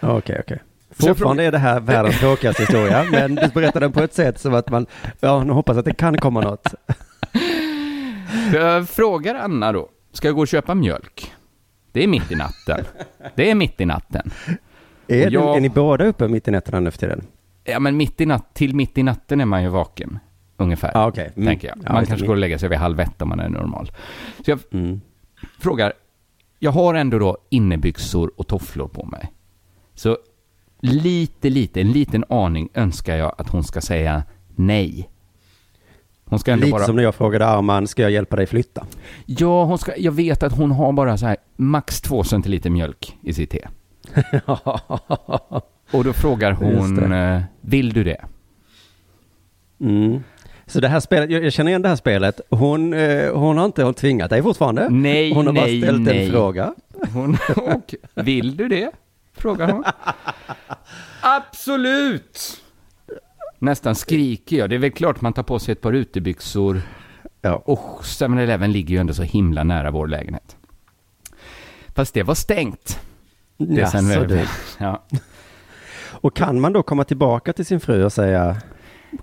[0.00, 0.62] Okej, okej.
[0.98, 4.14] Så jag Fortfarande är det här världens tråkigaste historia, men du berättar den på ett
[4.14, 4.86] sätt som att man,
[5.20, 6.74] ja, nu hoppas att det kan komma något.
[8.52, 9.88] Jag frågar Anna då.
[10.12, 11.32] Ska jag gå och köpa mjölk?
[11.92, 12.84] Det är mitt i natten.
[13.34, 14.30] Det är mitt i natten.
[15.08, 17.24] Är, jag- du, är ni båda uppe mitt i nätterna nu för tiden?
[17.64, 20.18] Ja, men mitt i natt, till mitt i natten är man ju vaken.
[20.56, 20.90] Ungefär.
[20.94, 21.32] Ja, okej.
[21.36, 21.46] Mm.
[21.46, 21.78] Tänker jag.
[21.84, 22.06] Ja, Man det.
[22.06, 23.90] kanske går och lägger sig vid halv ett om man är normal.
[24.44, 25.00] Så jag Mm.
[25.60, 25.92] frågar.
[26.58, 29.32] Jag har ändå då innebyxor och tofflor på mig.
[29.94, 30.18] Så
[30.80, 34.22] lite, lite, en liten aning önskar jag att hon ska säga
[34.54, 35.10] nej.
[36.24, 36.84] Hon ska ändå Lite bara...
[36.84, 38.86] som när jag frågade Arman, ska jag hjälpa dig flytta?
[39.26, 39.96] Ja, hon ska...
[39.96, 43.68] jag vet att hon har bara så här max två centiliter mjölk i sitt te.
[45.90, 48.24] Och då frågar hon, eh, vill du det?
[49.80, 50.22] Mm.
[50.66, 52.40] Så det här spelet, jag, jag känner igen det här spelet.
[52.50, 54.88] Hon, eh, hon har inte hon tvingat dig fortfarande.
[54.88, 56.24] Nej, hon har nej, bara ställt nej.
[56.24, 56.74] en fråga.
[57.12, 58.90] Hon, och, vill du det?
[59.34, 59.84] Frågar hon.
[61.20, 62.62] Absolut!
[63.58, 64.70] Nästan skriker jag.
[64.70, 66.82] Det är väl klart man tar på sig ett par utebyxor.
[67.40, 67.62] Ja.
[67.64, 70.56] Och 7-Eleven ligger ju ändå så himla nära vår lägenhet.
[71.94, 73.00] Fast det var stängt.
[73.56, 74.44] Det är sen Jaså, du.
[74.78, 75.02] Ja.
[76.20, 78.56] Och kan man då komma tillbaka till sin fru och säga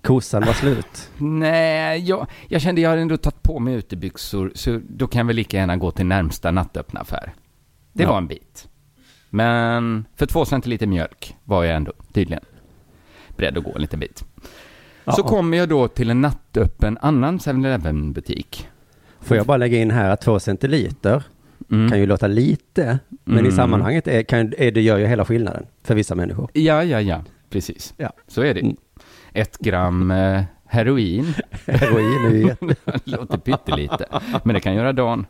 [0.02, 1.10] kossan var slut?
[1.17, 5.26] Nej, jag, jag kände jag hade ändå tagit på mig utebyxor, så då kan jag
[5.26, 7.34] väl lika gärna gå till närmsta nattöppna affär.
[7.93, 8.10] Det Ja.
[8.10, 8.67] var en bit.
[9.30, 12.43] Men för två centiliter mjölk var jag ändå tydligen
[13.38, 14.24] beredd att gå en liten bit.
[15.06, 15.24] Så Ja.
[15.24, 18.67] kommer jag då till en nattöppen annan 7-Eleven butik.
[19.22, 21.24] Får jag bara lägga in här att två centiliter
[21.73, 21.89] Mm.
[21.89, 23.49] kan ju låta lite, men Mm.
[23.49, 26.49] i sammanhanget är, kan, är det gör ju hela skillnaden för vissa människor.
[26.53, 27.93] Ja, ja, ja, precis.
[27.97, 28.13] Ja.
[28.27, 28.59] Så är det.
[28.59, 28.75] Mm.
[29.33, 31.33] Ett gram eh, heroin
[31.65, 32.75] Heroin är ju jätte...
[33.03, 34.05] låter pyttelite,
[34.43, 35.25] men det kan göra dagen.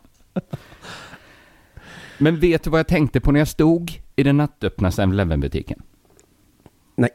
[2.18, 5.82] Men vet du vad jag tänkte på när jag stod i den nattöppna 7-Eleven-butiken?
[6.96, 7.10] Nej.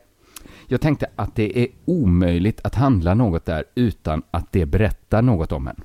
[0.67, 5.51] Jag tänkte att det är omöjligt att handla något där utan att det berättar något
[5.51, 5.81] om en.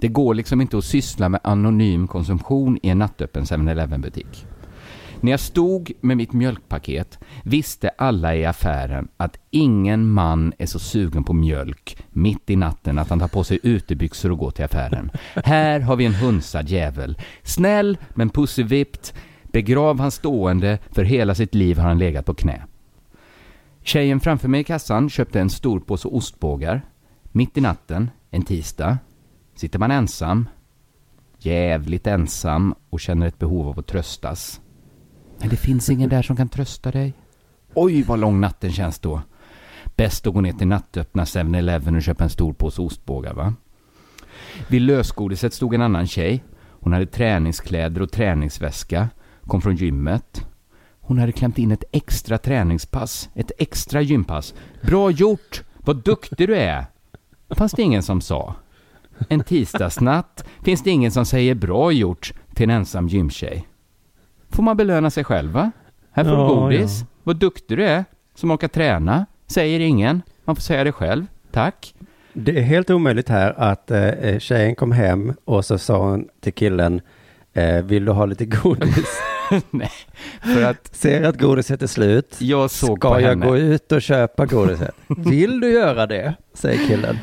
[0.00, 4.46] Det går liksom inte att syssla med anonym konsumtion i en nattöppen 7-Eleven-butik.
[5.20, 10.78] När jag stod med mitt mjölkpaket visste alla i affären att ingen man är så
[10.78, 14.64] sugen på mjölk mitt i natten att han tar på sig utebyxor och går till
[14.64, 15.10] affären.
[15.34, 17.18] Här har vi en hunsad jävel.
[17.42, 19.14] Snäll men pussevippt.
[19.42, 22.62] Begrav han stående, för hela sitt liv har han legat på knä.
[23.82, 26.82] Tjejen framför mig i kassan köpte en stor påse ostbågar.
[27.32, 28.98] Mitt i natten, en tisdag,
[29.56, 30.48] sitter man ensam.
[31.38, 34.60] jävligt ensam och känner ett behov av att tröstas.
[35.38, 37.14] Men det finns ingen där som kan trösta dig.
[37.74, 39.22] Oj, vad lång natten känns då.
[39.96, 43.54] Bäst att gå ner till nattöppna 7-Eleven och köpa en stor påse ostbågar, va?
[44.68, 46.44] Vid lösgodiset stod en annan tjej.
[46.80, 49.08] Hon hade träningskläder och träningsväska.
[49.46, 50.46] Kom från gymmet.
[51.00, 53.28] Hon hade klämt in ett extra träningspass.
[53.34, 54.54] Ett extra gympass.
[54.82, 55.62] Bra gjort!
[55.76, 56.86] Vad duktig du är!
[57.50, 58.54] Fanns det ingen som sa.
[59.28, 63.68] En tisdagsnatt finns det ingen som säger bra gjort till en ensam gymtjej.
[64.50, 65.70] Får man belöna sig själv, va?
[66.12, 67.04] Här får du Ja, godis.
[67.22, 69.26] Vad duktig du är som orkar träna.
[69.46, 70.22] Säger ingen.
[70.44, 71.26] Man får säga det själv.
[71.52, 71.94] Tack.
[72.32, 76.52] Det är helt omöjligt här att eh, tjejen kom hem och så sa hon till
[76.52, 77.00] killen,
[77.52, 79.20] eh, vill du ha lite godis?
[79.70, 79.90] Nej,
[80.54, 82.36] för att Ser att godiset är slut.
[82.38, 83.46] jag såg på Ska jag henne.
[83.46, 84.94] gå ut och köpa godiset?
[85.08, 86.34] Vill du göra det?
[86.54, 87.18] Säger killen.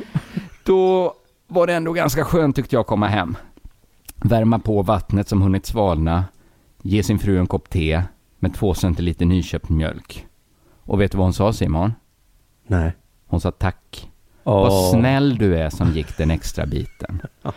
[0.64, 1.14] Då
[1.48, 3.38] var det ändå ganska skönt tyckte jag att komma hem.
[4.16, 6.26] Värma på vattnet som hunnit svalna.
[6.82, 8.04] Ge sin fru en kopp te
[8.40, 10.28] med två centiliter nyköpt mjölk.
[10.80, 11.94] Och vet du vad hon sa Simon?
[12.68, 12.92] Nej.
[13.28, 14.10] Hon sa tack.
[14.44, 14.62] Åh.
[14.62, 17.22] Vad snäll du är som gick den extra biten.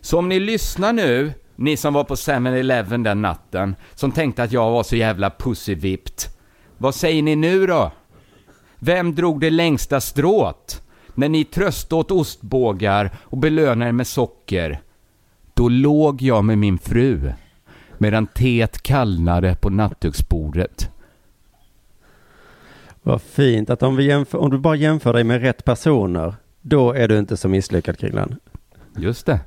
[0.00, 4.52] Så om ni lyssnar nu, ni som var på 7-Eleven den natten, som tänkte att
[4.52, 6.38] jag var så jävla pussyvippt.
[6.78, 7.92] Vad säger ni nu då?
[8.78, 10.81] Vem drog det längsta strået?
[11.14, 14.80] När ni tröstade åt ostbågar och belönade er med socker.
[15.54, 17.32] Då låg jag med min fru,
[17.98, 20.90] medan teet kallnade på nattduksbordet.
[23.02, 26.92] Vad fint att om, vi jämför, om du bara jämför dig med rätt personer, då
[26.92, 28.36] är du inte så misslyckad Kringlan.
[28.96, 29.40] Just det.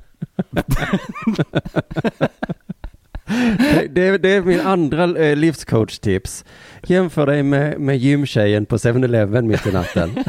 [3.26, 6.44] Det, det, det är min andra eh, livscoach-tips.
[6.86, 10.24] Jämför dig med, med gymtjejen på 7-Eleven mitt i natten.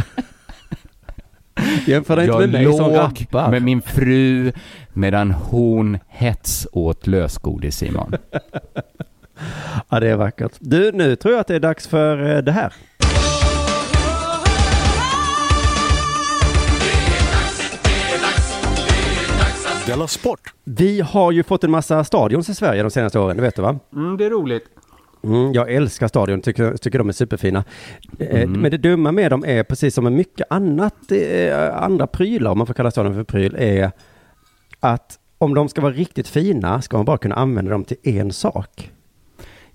[1.86, 3.52] Jämför inte med mig som låg rappar.
[3.52, 4.52] med min fru
[4.94, 8.14] medan hon hets åt lösgodis Simon.
[9.90, 10.52] Ja, det är vackert.
[10.60, 12.74] Du, nu tror jag att det är dags för eh, det här.
[20.08, 20.54] Sport!
[20.64, 23.62] Vi har ju fått en massa stadions i Sverige de senaste åren, det vet du
[23.62, 23.80] va?
[23.94, 24.64] Mm, det är roligt.
[25.24, 27.64] Mm, jag älskar stadion, tycker, tycker de är superfina.
[28.20, 32.52] Eh, Men det dumma med dem är precis som med mycket annat, eh, andra prylar,
[32.52, 33.92] om man får kalla stadion för pryl, är
[34.80, 38.32] att om de ska vara riktigt fina ska man bara kunna använda dem till en
[38.32, 38.92] sak.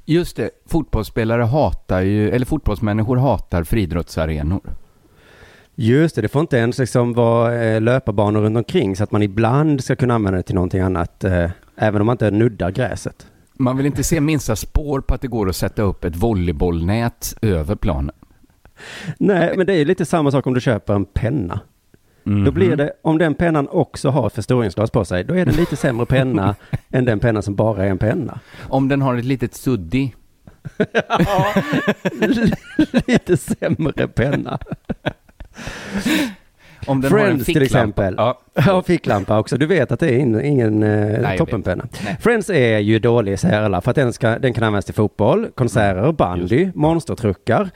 [0.04, 4.60] Just det, fotbollsspelare hatar ju, eller fotbollsmänniskor hatar friidrottsarenor.
[5.74, 9.22] Just det, det får inte ens liksom vara eh, löparbanor runt omkring så att man
[9.22, 11.24] ibland ska kunna använda det till någonting annat,
[11.76, 13.26] även om man inte nuddar gräset.
[13.54, 17.34] Man vill inte se minsta spår på att det går att sätta upp ett volleybollnät
[17.42, 18.14] över planen.
[19.18, 21.60] Nej, men det är lite samma sak om du köper en penna.
[22.24, 22.44] Mhm.
[22.44, 25.56] Då blir det, om den pennan också har förstoringsglas på sig, då är det en
[25.56, 26.54] lite sämre penna
[26.90, 28.40] än den penna som bara är en penna.
[28.68, 30.14] Om den har ett litet suddi.
[33.06, 34.58] lite sämre penna.
[36.86, 38.14] Om den har en Friends till exempel.
[38.16, 38.38] Ja.
[38.54, 39.56] Ja, ficklampa också.
[39.56, 41.86] Du vet att det är in, ingen eh, jag toppenpenna.
[42.04, 42.16] Nej.
[42.20, 45.48] Friends är ju dålig, säger alla, för att den, ska, den kan användas till fotboll,
[45.54, 47.70] konserter, bandy, monstertruckar.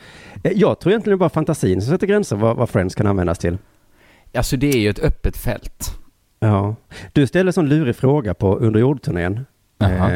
[0.44, 3.06] Eh, Jag tror egentligen det är bara fantasin som sätter gränser vad, vad Friends kan
[3.06, 3.58] användas till.
[4.34, 5.90] Alltså det är ju ett öppet fält.
[6.40, 6.76] Ja.
[7.12, 9.46] Du ställde en sån lurig fråga på underjordturnén.
[9.78, 10.12] Jaha.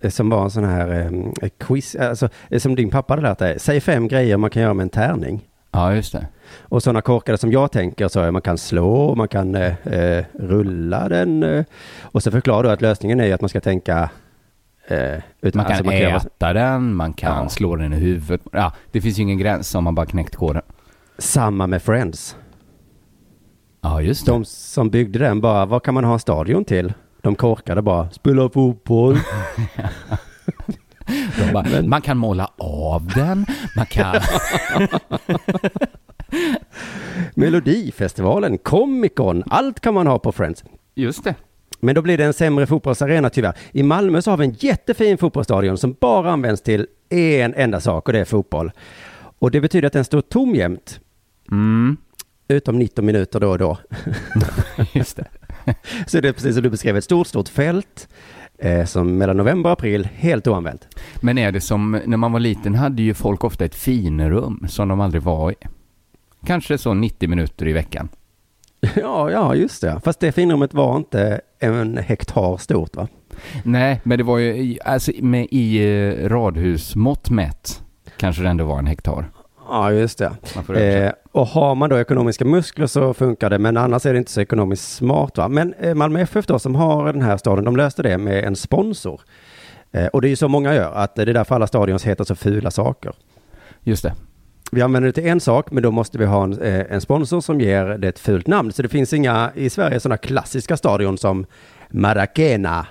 [0.00, 1.10] Eh, som var en sån här
[1.42, 3.58] eh, quiz, alltså, eh, som din pappa hade lärt dig.
[3.58, 5.48] Säg fem grejer man kan göra med en tärning.
[5.74, 6.26] Ja, just det.
[6.60, 10.24] Och sådana korkade som jag tänker så är man kan slå, man kan eh, eh,
[10.38, 11.42] rulla den.
[11.42, 11.64] Eh,
[12.02, 14.10] och så förklarar du att lösningen är att man ska tänka
[14.86, 17.48] eh, utan, Man kan alltså, göra- äta den, man kan Ja.
[17.48, 18.40] slå den i huvudet.
[18.52, 20.62] Ja, det finns ju ingen gräns om man bara knäckt koden.
[21.18, 22.36] Samma med Friends.
[23.80, 24.32] Ja, just det.
[24.32, 26.92] De som byggde den bara, vad kan man ha stadion till?
[27.20, 29.16] De korkade bara, spela fotboll.
[31.52, 34.14] Bara, Man kan måla av den, man kan...
[37.34, 40.64] Melodifestivalen, Comic Con, allt kan man ha på Friends.
[40.94, 41.34] Just det.
[41.80, 43.54] Men då blir det en sämre fotbollsarena tyvärr.
[43.72, 48.06] I Malmö så har vi en jättefin fotbollsstadion som bara används till en enda sak
[48.08, 48.70] och det är fotboll.
[49.38, 51.00] Och det betyder att den står tom jämt,
[51.50, 51.96] Mm,
[52.48, 53.78] utom 19 minuter då och då.
[54.92, 55.26] just det.
[56.06, 58.08] Så det är precis som du beskrev, ett stort, stort fält
[58.86, 60.88] som mellan november och april helt oanvänt.
[61.20, 64.88] Men är det som, när man var liten hade ju folk ofta ett finrum som
[64.88, 65.54] de aldrig var i.
[66.46, 68.08] Kanske så 90 minuter i veckan.
[68.96, 70.00] Ja, ja, just det.
[70.04, 73.08] Fast det finrummet var inte en hektar stort va?
[73.62, 77.82] Nej, men det var ju, alltså med i eh, radhusmått mätt,
[78.16, 79.30] kanske det ändå var en hektar.
[79.72, 80.32] Ja, just det.
[80.80, 84.30] Eh, och har man då ekonomiska muskler så funkar det, men annars är det inte
[84.30, 85.38] så ekonomiskt smart.
[85.38, 85.48] Va?
[85.48, 88.56] Men eh, Malmö FF då, som har den här staden, de löste det med en
[88.56, 89.20] sponsor.
[89.92, 92.24] Eh, och det är ju så många gör, att det är därför alla stadions heter
[92.24, 93.12] så fula saker.
[93.82, 94.14] Just det.
[94.72, 97.40] Vi använder det till en sak, men då måste vi ha en, eh, en sponsor
[97.40, 98.72] som ger det ett fult namn.
[98.72, 101.46] Så det finns inga i Sverige sådana klassiska stadion som
[101.90, 102.86] Maracena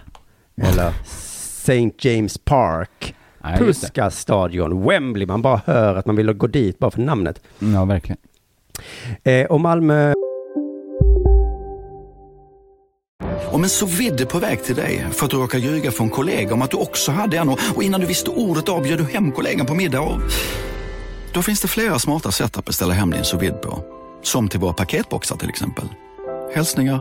[0.62, 1.92] eller St.
[2.00, 3.58] James Park, Nej.
[3.58, 5.28] Puskas stadion, Wembley.
[5.28, 7.42] Man bara hör att man vill gå dit bara för namnet.
[7.60, 8.18] Ja, verkligen.
[9.24, 10.14] Eh, och Malmö
[13.52, 16.54] Om en så vidde på väg till dig för att du råkar ljuga från kollega
[16.54, 19.66] om att du också hade en och innan du visste ordet av du hem kollegan
[19.66, 20.20] på middag och...
[21.34, 23.84] Då finns det flera smarta sätt att beställa hem din sous på.
[24.24, 25.86] Som till våra paketboxar till exempel.
[26.54, 27.00] Hälsningar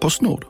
[0.00, 0.49] Postnord.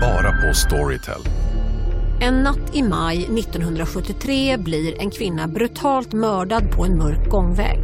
[0.00, 1.20] Bara på Storytel.
[2.20, 7.78] En natt i maj 1973 blir en kvinna brutalt mördad på en mörk gångväg.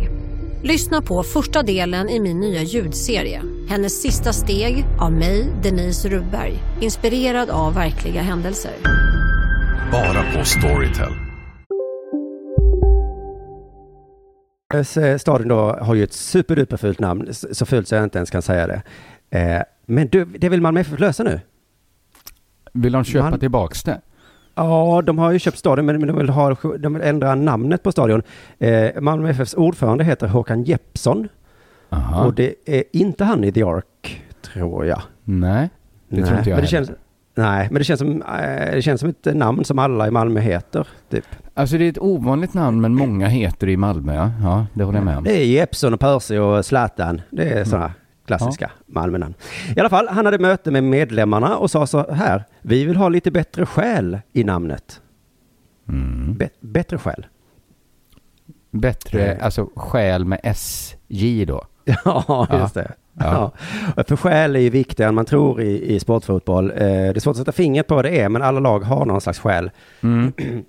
[0.62, 3.42] Lyssna på första delen i min nya ljudserie.
[3.68, 6.52] Hennes sista steg av mig, Denise Rubberg.
[6.80, 8.72] Inspirerad av verkliga händelser.
[9.92, 11.12] Bara på Storytel.
[14.74, 18.30] Eh, Staden då har ju ett superduper fult namn, så fult så jag inte ens
[18.30, 18.82] kan säga det.
[19.38, 21.40] Eh, men du, det vill Malmö FF lösa nu?
[22.72, 24.00] Vill de köpa Man- tillbaks det?
[24.54, 27.92] Ja, de har ju köpt stadion, men de vill, ha, de vill ändra namnet på
[27.92, 28.22] stadion.
[28.58, 31.28] Eh, Malmö FFs ordförande heter Håkan Jeppsson
[31.90, 32.24] Aha.
[32.26, 35.02] och det är inte han i The Ark, tror jag.
[35.24, 35.70] Nej,
[36.08, 36.86] det tror inte jag men det heller.
[36.86, 36.90] känns,
[37.34, 40.40] Nej, men det känns, som, eh, det känns som ett namn som alla i Malmö
[40.40, 40.86] heter.
[41.10, 41.24] Typ.
[41.54, 44.30] Alltså det är ett ovanligt namn men många heter i Malmö ja.
[44.42, 45.24] Ja, det håller jag med om.
[45.24, 47.20] Det är Jeppsson och Percy och Zlatan.
[47.30, 47.92] Det är sådana
[48.38, 49.34] klassiska Malmönamn.
[49.76, 52.44] I alla fall, han hade möte med medlemmarna och sa så här.
[52.62, 55.00] Vi vill ha lite bättre själ i namnet.
[55.88, 56.34] Mm.
[56.34, 57.26] Be- bättre själ.
[58.70, 59.44] Bättre, Eh.
[59.44, 61.64] alltså skäl med SJ då.
[62.04, 62.92] Ja, just det.
[63.18, 63.52] Ja.
[64.06, 66.70] För själ är ju viktigare än man tror i, i sportfotboll.
[66.70, 69.06] Eh, det är svårt att sätta fingret på vad det är, men alla lag har
[69.06, 69.70] någon slags själ.
[70.00, 70.32] Mm.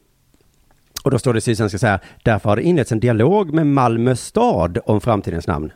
[1.03, 3.67] Och då står det i Sydsvenskan så här, därför har det inletts en dialog med
[3.67, 5.71] Malmö stad om framtidens namn.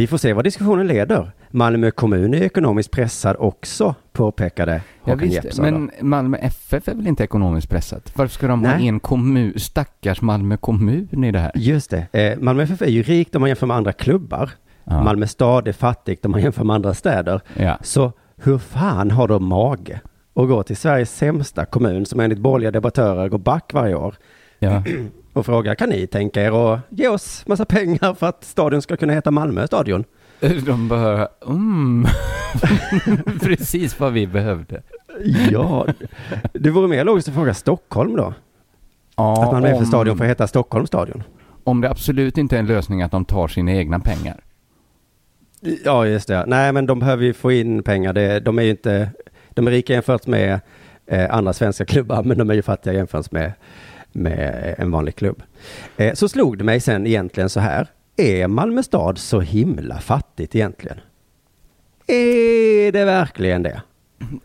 [0.00, 1.30] Vi får se vad diskussionen leder.
[1.50, 4.80] Malmö kommun är ekonomiskt pressad också, påpekade Ja,
[5.12, 5.64] Håkan visst, Jeppsson.
[5.64, 5.70] då.
[5.70, 8.12] men Malmö FF är väl inte ekonomiskt pressat?
[8.16, 8.88] Varför ska de ha Nej.
[8.88, 11.52] en kommun, stackars Malmö kommun i det här?
[11.54, 12.06] Just det.
[12.12, 14.50] Eh, Malmö FF är ju rikt om man jämför med andra klubbar.
[14.84, 15.02] Ja.
[15.02, 17.40] Malmö stad är fattigt om man jämför med andra städer.
[17.56, 17.78] Ja.
[17.82, 20.00] Så hur fan har de mage
[20.34, 24.14] att gå till Sveriges sämsta kommun som enligt borgerliga debattörer går back varje år
[24.58, 24.82] Ja.
[25.32, 28.96] och frågar kan ni tänka er att ge oss massa pengar för att stadion ska
[28.96, 30.04] kunna heta Malmö stadion?
[30.66, 32.06] De behöver, mm.
[33.40, 34.82] Precis vad vi behövde.
[35.50, 35.86] Ja,
[36.52, 38.34] det vore mer logiskt att fråga Stockholm då.
[39.16, 41.22] Ja, att Malmö FF om- stadion får heta Stockholms stadion.
[41.64, 44.40] Om det absolut inte är en lösning att de tar sina egna pengar.
[45.84, 46.44] Ja, just det.
[46.46, 48.12] Nej, men de behöver ju få in pengar.
[48.12, 49.10] Det, de är ju inte,
[49.50, 50.60] de är rika jämfört med
[51.06, 53.52] eh, andra svenska klubbar, men de är ju fattiga jämfört med,
[54.12, 55.42] med en vanlig klubb.
[55.96, 57.86] Eh, så slog det mig sen egentligen så här.
[58.16, 60.98] Är Malmö stad så himla fattigt egentligen?
[62.06, 63.82] Är det verkligen det?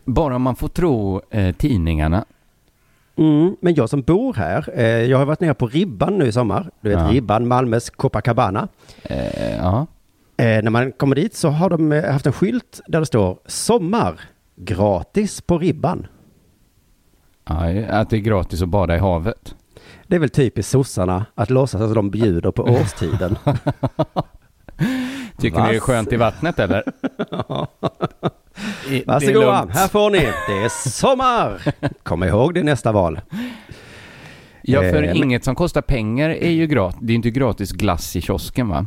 [0.04, 2.24] Bara man får tro eh, tidningarna.
[3.16, 6.32] Mm, men jag som bor här, eh, jag har varit nere på Ribban nu i
[6.32, 6.70] sommar.
[6.80, 7.08] Du vet Ja.
[7.10, 8.68] Ribban, Malmös Copacabana.
[9.02, 9.86] Eh, ja.
[10.36, 13.38] Eh, när man kommer dit så har de eh, haft en skylt där det står
[13.46, 14.20] sommar
[14.56, 16.06] gratis på Ribban.
[17.48, 19.54] Ja, att det är gratis att bada i havet.
[20.06, 23.38] Det är väl typiskt sossarna att låtsas att de bjuder på årstiden.
[25.38, 25.82] Tycker ni det är Vass.
[25.82, 26.82] skönt i vattnet eller?
[28.90, 30.18] I- Varsågoda, här får ni.
[30.18, 31.62] Det är sommar.
[32.02, 33.20] Kom ihåg det nästa val.
[34.62, 36.98] Ja, för Eh, inget som kostar pengar är ju gratis.
[37.02, 38.86] Det är inte gratis glass i kiosken va?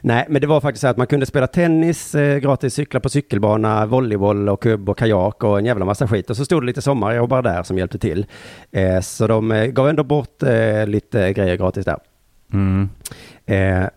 [0.00, 3.08] Nej, men det var faktiskt så att man kunde spela tennis, eh, gratis cykla på
[3.08, 6.30] cykelbana, volleyboll och kubb och kajak och en jävla massa skit.
[6.30, 8.26] Och så stod det lite sommarjobbar där som hjälpte till.
[8.72, 11.98] Eh, så de eh, gav ändå bort eh, lite grejer gratis där.
[12.52, 12.88] Mm.
[13.46, 13.88] Eh,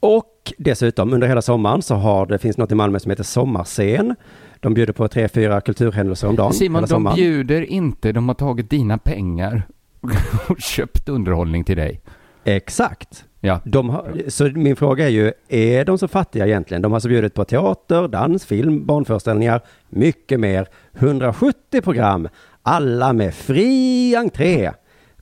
[0.00, 4.14] och dessutom under hela sommaren så har det finns något i Malmö som heter Sommarscen.
[4.60, 6.52] De bjuder på tre, fyra kulturhändelser om dagen.
[6.52, 7.16] Simon, de sommaren.
[7.16, 8.12] bjuder inte.
[8.12, 9.62] De har tagit dina pengar
[10.48, 12.00] och köpt underhållning till dig.
[12.48, 13.24] Exakt.
[13.40, 13.60] Ja.
[13.74, 16.82] Har, så min fråga är ju, är de så fattiga egentligen?
[16.82, 20.68] De har alltså bjudit på teater, dans, film, barnföreställningar, mycket mer.
[20.98, 22.28] 170 program,
[22.62, 24.70] alla med fri entré.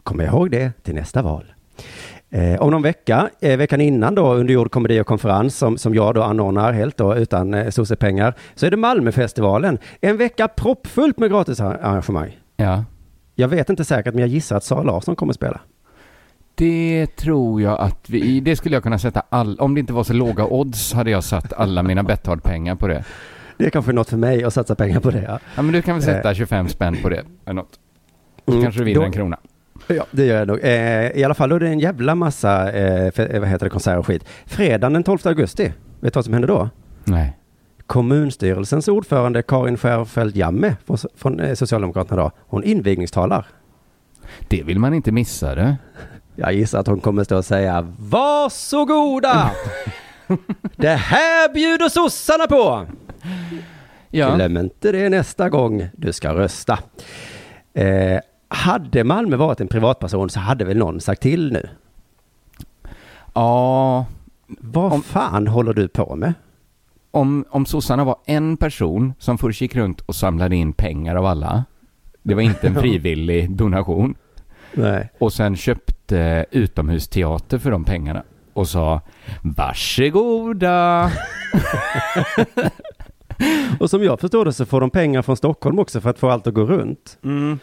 [0.02, 1.44] Kom ihåg det till nästa val.
[2.30, 5.94] Eh, om någon vecka, eh, veckan innan då, under jord komedi och konferens som, som
[5.94, 9.78] jag då anordnar helt då utan eh, sossepengar, så är det Malmöfestivalen.
[10.00, 12.38] En vecka proppfullt med gratisarrangemang.
[12.56, 12.84] Ja.
[13.34, 15.60] Jag vet inte säkert, men jag gissar att Sara Larsson kommer spela.
[16.58, 20.04] Det tror jag att vi, det skulle jag kunna sätta all, om det inte var
[20.04, 23.04] så låga odds hade jag satt alla mina Betthard-pengar på det.
[23.58, 25.22] Det är kanske något för mig att satsa pengar på det.
[25.28, 26.34] Ja, Ja men du kan väl sätta Eh.
[26.34, 27.78] 25 spänn på det, eller något.
[28.46, 29.36] Så Mm, kanske du vinner då- en krona.
[29.86, 30.58] Ja, det gör jag nog.
[30.62, 33.66] Eh, I alla fall, då är det en jävla massa, eh, för, eh, vad heter
[33.66, 34.24] det, konserter och skit.
[34.46, 36.68] Fredagen den 12 augusti, vet du vad som händer då?
[37.04, 37.36] Nej.
[37.86, 43.46] Kommunstyrelsens ordförande Karin Skärfeldt Jamme från, från eh, Socialdemokraterna då, hon invigningstalar.
[44.48, 45.76] Det vill man inte missa det.
[46.36, 49.50] Jag gissar att hon kommer stå och säga Varsågoda!
[50.76, 52.86] det här bjuder sossarna på!
[54.10, 54.34] Ja.
[54.34, 56.78] Glöm inte det nästa gång du ska rösta.
[57.74, 61.68] Eh, hade Malmö varit en privatperson så hade väl någon sagt till nu.
[63.34, 64.06] Ja,
[64.46, 66.34] Vad fan håller du på med?
[67.10, 71.26] om, om sossarna var en person som först gick runt och samlade in pengar av
[71.26, 71.64] alla.
[72.22, 74.14] Det var inte en frivillig donation.
[74.72, 75.10] Nej.
[75.18, 75.92] Och sen köpte
[76.50, 78.22] utomhusteater för de pengarna.
[78.52, 79.00] Och sa
[79.42, 81.10] varsågoda.
[83.80, 86.30] Och som jag förstår det så får de pengar från Stockholm också för att få
[86.30, 87.18] allt att gå runt.
[87.24, 87.58] Mm.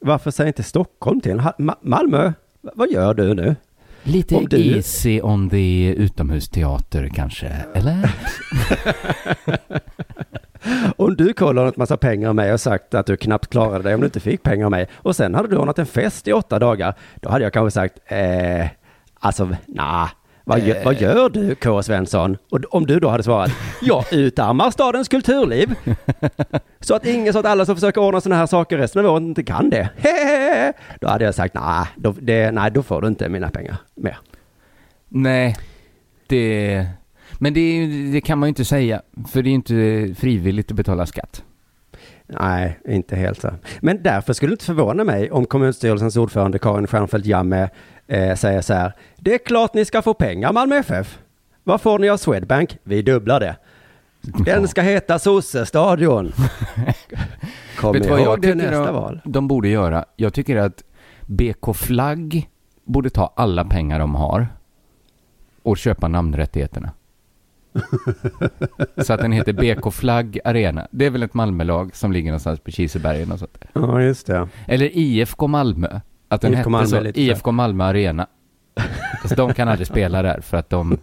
[0.00, 3.56] Varför säger inte Stockholm till Ma- Malmö, vad gör du nu?
[4.02, 8.10] Lite Om du- easy on the utomhusteater kanske, eller?
[10.96, 13.94] Om du kollar lånat massa pengar av mig och sagt att du knappt klarade dig
[13.94, 16.32] om du inte fick pengar av mig och sen hade du ordnat en fest i
[16.32, 18.66] åtta dagar, då hade jag kanske sagt, eh,
[19.20, 20.08] alltså, nah,
[20.44, 20.84] vad, gör, Eh.
[20.84, 21.82] vad gör du K.
[21.82, 22.36] Svensson?
[22.50, 23.50] Och om du då hade svarat,
[23.82, 25.74] jag utarmar stadens kulturliv.
[26.80, 29.22] Så att ingen, så att alla som försöker ordna sådana här saker resten av året
[29.22, 29.88] inte kan det.
[29.96, 30.72] Hehehe.
[31.00, 34.18] Då hade jag sagt, nah, då, det, nej, då får du inte mina pengar mer.
[35.08, 35.56] Nej,
[36.26, 36.86] det...
[37.44, 40.76] Men det, det kan man ju inte säga, för det är ju inte frivilligt att
[40.76, 41.44] betala skatt.
[42.26, 43.50] Nej, inte helt så.
[43.80, 47.68] Men därför skulle det inte förvåna mig om kommunstyrelsens ordförande Karin Stjernfeldt Jamme
[48.06, 48.92] eh, säger så här.
[49.16, 51.18] Det är klart ni ska få pengar Malmö FF.
[51.64, 52.78] Vad får ni av Swedbank?
[52.82, 53.56] Vi dubblar det.
[54.20, 56.32] Den ska heta Sossestadion.
[57.76, 59.20] Kom Vet ihåg jag tycker nästa de, val.
[59.24, 60.04] de borde göra?
[60.16, 60.82] Jag tycker att
[61.26, 62.48] BK Flagg
[62.84, 64.46] borde ta alla pengar de har
[65.62, 66.92] och köpa namnrättigheterna.
[68.96, 70.88] Så att den heter BK Flagg Arena.
[70.90, 73.56] Det är väl ett Malmölag som ligger någonstans på Kisebergen och sånt.
[73.60, 73.68] där.
[73.82, 74.48] Ja, just det.
[74.68, 76.00] Eller IFK Malmö.
[76.28, 76.96] Att den IFK hette Malmö så.
[76.96, 78.26] är lite IFK Malmö Arena.
[79.22, 80.98] Fast de kan aldrig spela där för att de,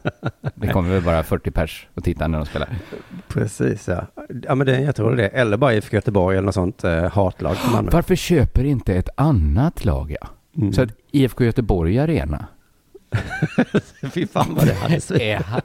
[0.56, 2.70] det kommer väl bara 40 pers och titta när de spelar.
[3.28, 4.08] Precis, ja.
[4.44, 5.28] Ja, men det, jag tror det.
[5.28, 7.92] Eller bara IFK Göteborg eller något sånt eh, hatlag för Malmö.
[7.94, 10.28] Varför köper inte ett annat lag ja?
[10.58, 10.74] Mm.
[10.74, 12.46] Så att IFK Göteborg Arena.
[14.14, 15.24] Fy fan vad det hade.
[15.24, 15.46] Är,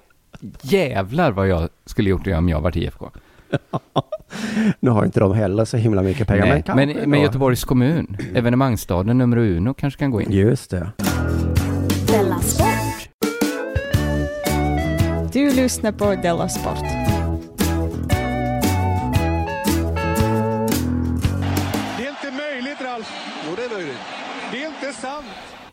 [0.62, 3.10] jävlar vad jag skulle gjort det om jag varit IFK.
[4.80, 6.46] Nu har inte de heller så himla mycket pengar.
[6.46, 7.20] Nej, men, men.
[7.20, 10.32] Göteborgs kommun, evenemangsstaden nummer uno kanske kan gå in.
[10.32, 10.90] Just det.
[15.32, 16.95] Du lyssnar på Della Sport.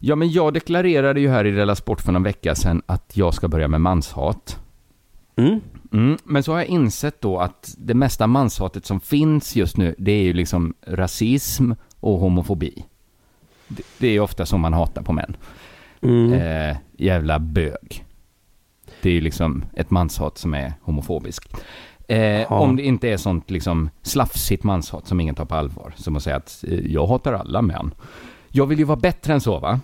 [0.06, 3.34] Ja, men jag deklarerade ju här i Rella Sport för någon vecka sedan att jag
[3.34, 4.60] ska börja med manshat.
[5.36, 5.62] Mm.
[5.94, 9.96] Mm, men så har jag insett då att det mesta manshatet som finns just nu,
[9.98, 12.86] det är ju liksom rasism och homofobi.
[13.68, 15.36] Det, det är ofta som man hatar på män.
[16.02, 16.34] Mm.
[16.34, 18.06] Eh, jävla bög.
[19.02, 21.58] Det är ju liksom ett manshat som är homofobiskt.
[22.08, 25.94] Eh, Om det inte är sånt liksom slafsigt manshat som ingen tar på allvar.
[25.96, 27.94] Som att säga att eh, jag hatar alla män.
[28.50, 29.80] Jag vill ju vara bättre än så va?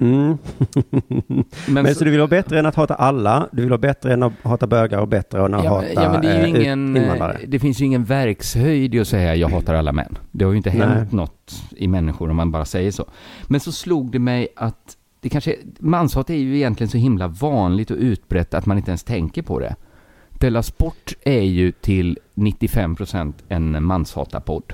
[0.00, 0.38] Mm.
[1.26, 3.78] Men, Men så, så- du vill vara bättre än att hata alla, du vill vara
[3.78, 6.46] bättre än att hata bögar och bättre än att Ja, hata ja men det är
[6.46, 7.32] ju eh, ingen, invandrare.
[7.32, 10.18] eh, det finns ju ingen verkshöjd i att säga jag hatar alla män.
[10.30, 10.88] Det har ju inte Nej.
[10.88, 13.04] hänt något i människor om man bara säger så.
[13.46, 17.90] Men så slog det mig att det kanske, manshat är ju egentligen så himla vanligt
[17.90, 19.76] och utbrett att man inte ens tänker på det.
[20.30, 24.72] Della Sport är ju till 95% en manshatarpodd.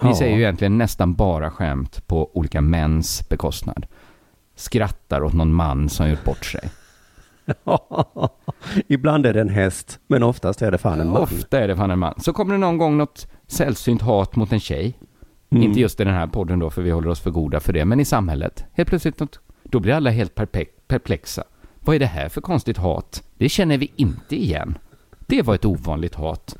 [0.00, 0.14] Vi Ja.
[0.14, 3.86] säger ju egentligen nästan bara skämt på olika mäns bekostnad.
[4.54, 6.70] Skrattar åt någon man som gjort bort sig.
[8.88, 11.22] Ibland är det en häst, men oftast är det fan en man.
[11.22, 12.14] Ofta är det fan en man.
[12.20, 14.98] Så kommer det någon gång något sällsynt hat mot en tjej.
[15.50, 15.62] Mm.
[15.64, 17.84] Inte just i den här podden då, för vi håller oss för goda för det,
[17.84, 18.64] men i samhället.
[18.72, 20.34] Helt plötsligt något Då blir alla helt
[20.88, 21.44] perplexa.
[21.80, 23.22] Vad är det här för konstigt hat?
[23.38, 24.78] Det känner vi inte igen.
[25.26, 26.56] Det var ett ovanligt hat.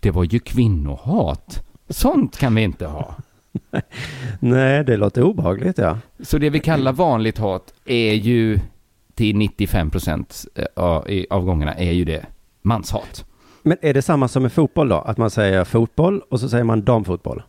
[0.00, 1.62] Det var ju kvinnohat.
[1.88, 3.14] Sånt kan vi inte ha.
[4.40, 5.98] Nej, det låter obehagligt ja.
[6.20, 8.60] Så det vi kallar vanligt hat är ju
[9.14, 10.44] till 95 procent
[11.30, 12.26] av gångerna är ju det
[12.62, 13.24] manshat.
[13.62, 14.96] Men är det samma som med fotboll då?
[14.96, 17.42] Att man säger fotboll och så säger man damfotboll?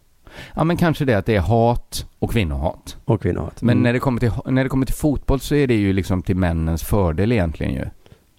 [0.56, 2.98] Ja, men kanske det att det är hat och kvinnohat.
[3.06, 3.62] Och kvinnohat.
[3.62, 3.84] Men Mm.
[3.84, 6.36] när det, kommer till, när det kommer till fotboll så är det ju liksom till
[6.36, 7.86] männens fördel egentligen ju.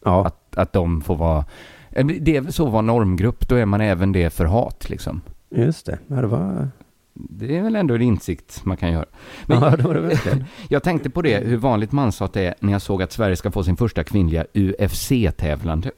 [0.05, 0.27] Ja.
[0.27, 1.45] Att, att de får vara...
[1.91, 4.91] eh, Det är väl så att vara normgrupp, då är man även det för hat
[4.91, 5.21] liksom.
[5.51, 5.99] Just det.
[6.07, 6.69] Ja, det var...
[7.15, 9.07] Det är väl ändå en insikt man kan göra.
[9.47, 10.45] Ja, det var det verkligen.
[10.69, 13.65] jag tänkte på det, hur vanligt manshat är när jag såg att Sverige ska få
[13.65, 15.91] sin första kvinnliga UFC-tävlande.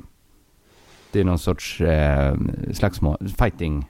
[1.13, 2.37] Det är någon sorts eh,
[2.73, 3.89] slagsmål, fighting.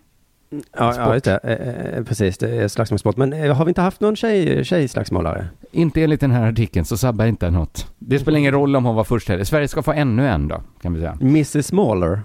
[0.50, 0.60] Ja,
[0.96, 1.38] ja just det.
[1.42, 3.16] Eh, eh, precis, det är slagsmålssport.
[3.16, 5.46] Men eh, har vi inte haft någon tjej, tjejslagsmålare?
[5.70, 7.92] Inte enligt den här artikeln, så sabba inte något.
[7.98, 9.44] Det spelar ingen roll om hon var först heller.
[9.44, 11.18] Sverige ska få ännu en då, kan vi säga.
[11.20, 12.22] Mrs Smaller?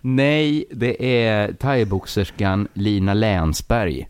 [0.00, 4.08] Nej, det är thaiboxerskan Lina Länsberg.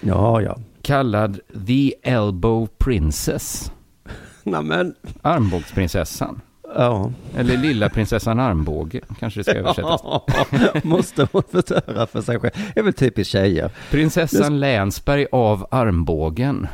[0.00, 0.58] Ja, ja.
[0.82, 3.72] Kallad The Elbow Princess.
[4.44, 4.94] Nämen.
[5.22, 6.40] Armbågsprinsessan.
[6.74, 7.12] Ja.
[7.36, 10.02] Eller lilla prinsessan Armbåge, kanske det ska översättas.
[10.84, 12.52] Måste hon förstöra för sig själv?
[12.74, 13.70] Det är väl typiskt tjejer.
[13.90, 16.66] Prinsessan Länsberg av Armbågen.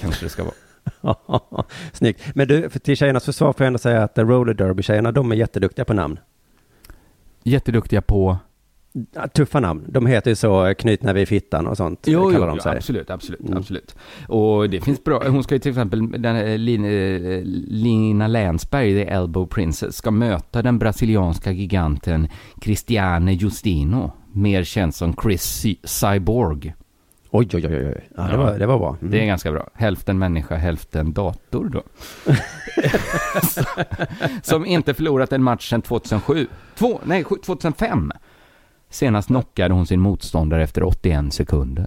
[0.00, 0.54] Kanske det ska vara.
[1.92, 2.22] Snyggt.
[2.34, 5.36] Men du, för till tjejernas försvar får jag ändå säga att roller derby-tjejerna, de är
[5.36, 6.18] jätteduktiga på namn.
[7.42, 8.38] Jätteduktiga på...
[9.34, 9.84] Tuffa namn.
[9.88, 12.00] De heter ju så Knutna vid fittan och sånt.
[12.06, 12.76] Jo, kallar jo, de sig.
[12.76, 13.58] absolut, absolut, Mm.
[13.58, 13.96] absolut.
[14.28, 16.58] Och det finns bra, hon ska ju till exempel, den, eh,
[17.68, 22.28] Lina Länsberg, The Elbow Princess, ska möta den brasilianska giganten
[22.60, 26.74] Cristiane Justino, mer känd som Chris Cy- Cyborg.
[27.30, 28.08] Oj, oj, oj, oj.
[28.16, 28.96] Ja, det, var, det var bra.
[29.00, 29.10] Mm.
[29.10, 29.68] Det är ganska bra.
[29.74, 31.82] Hälften människa, hälften dator då.
[34.42, 36.46] Som inte förlorat en match sedan 2007.
[36.74, 38.12] Två, nej, sju- 2005.
[38.90, 41.86] Senast knockade hon sin motståndare efter 81 sekunder.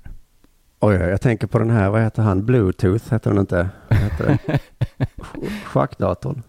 [0.80, 2.46] Oj, jag tänker på den här, vad heter han?
[2.46, 3.70] Bluetooth heter den inte?
[3.90, 4.38] Vad heter
[5.66, 6.44] Schackdatorn.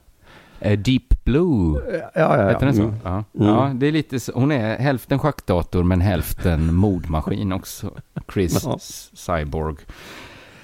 [0.61, 1.83] Eh, Deep Blue.
[1.93, 2.49] Ja, ja, ja.
[2.49, 2.83] Heter den så?
[2.83, 2.95] Mm.
[3.05, 3.25] Ja.
[3.35, 3.49] Mm.
[3.49, 4.33] ja, det är lite så.
[4.35, 7.91] Hon är hälften schackdator men hälften mordmaskin också.
[8.33, 8.79] Chris Ja.
[9.13, 9.77] Cyborg.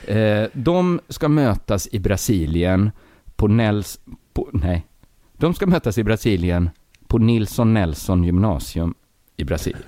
[0.07, 2.91] Eh, de ska mötas i Brasilien
[3.37, 4.01] på Nels...
[4.33, 4.87] På, nej.
[5.33, 6.71] De ska mötas i Brasilien
[7.07, 8.95] på Nilsson Nelson gymnasium
[9.39, 9.83] i Brasilien.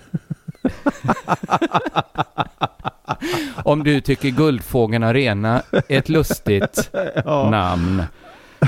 [3.64, 6.90] Om du tycker Guldfågeln Arena är ett lustigt
[7.24, 7.50] Ja.
[7.50, 8.02] namn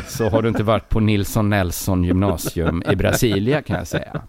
[0.09, 4.23] så har du inte varit på Nilsson Nelson gymnasium i Brasilien kan jag säga.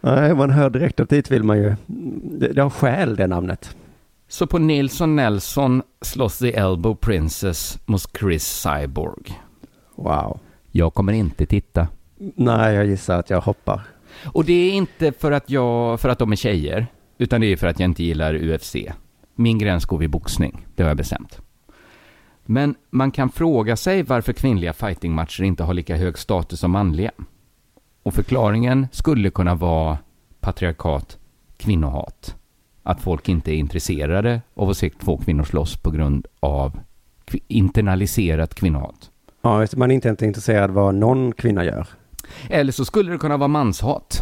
[0.00, 1.74] Nej, man hör direkt att dit vill man ju.
[2.22, 3.76] Det, det har skäl det namnet.
[4.28, 9.40] Så på Nilsson Nelson slåss The Elbow Princess mot Chris Cyborg.
[9.94, 10.40] Wow.
[10.70, 11.88] Jag kommer inte titta.
[12.34, 13.80] Nej, jag gissar att jag hoppar.
[14.24, 16.86] Och det är inte för att, jag, för att de är tjejer,
[17.18, 18.76] utan det är för att jag inte gillar UFC.
[19.34, 21.40] Min gräns går vid boxning, det har jag bestämt.
[22.44, 27.10] Men man kan fråga sig varför kvinnliga fightingmatcher inte har lika hög status som manliga.
[28.02, 29.98] Och förklaringen skulle kunna vara
[30.40, 31.18] patriarkat,
[31.56, 32.36] kvinnohat.
[32.82, 36.80] Att folk inte är intresserade av att se två kvinnor slåss på grund av
[37.48, 39.10] internaliserat kvinnohat.
[39.42, 41.86] Ja, man är inte intresserad intresserad vad någon kvinna gör.
[42.48, 44.20] Eller så skulle det kunna vara manshat.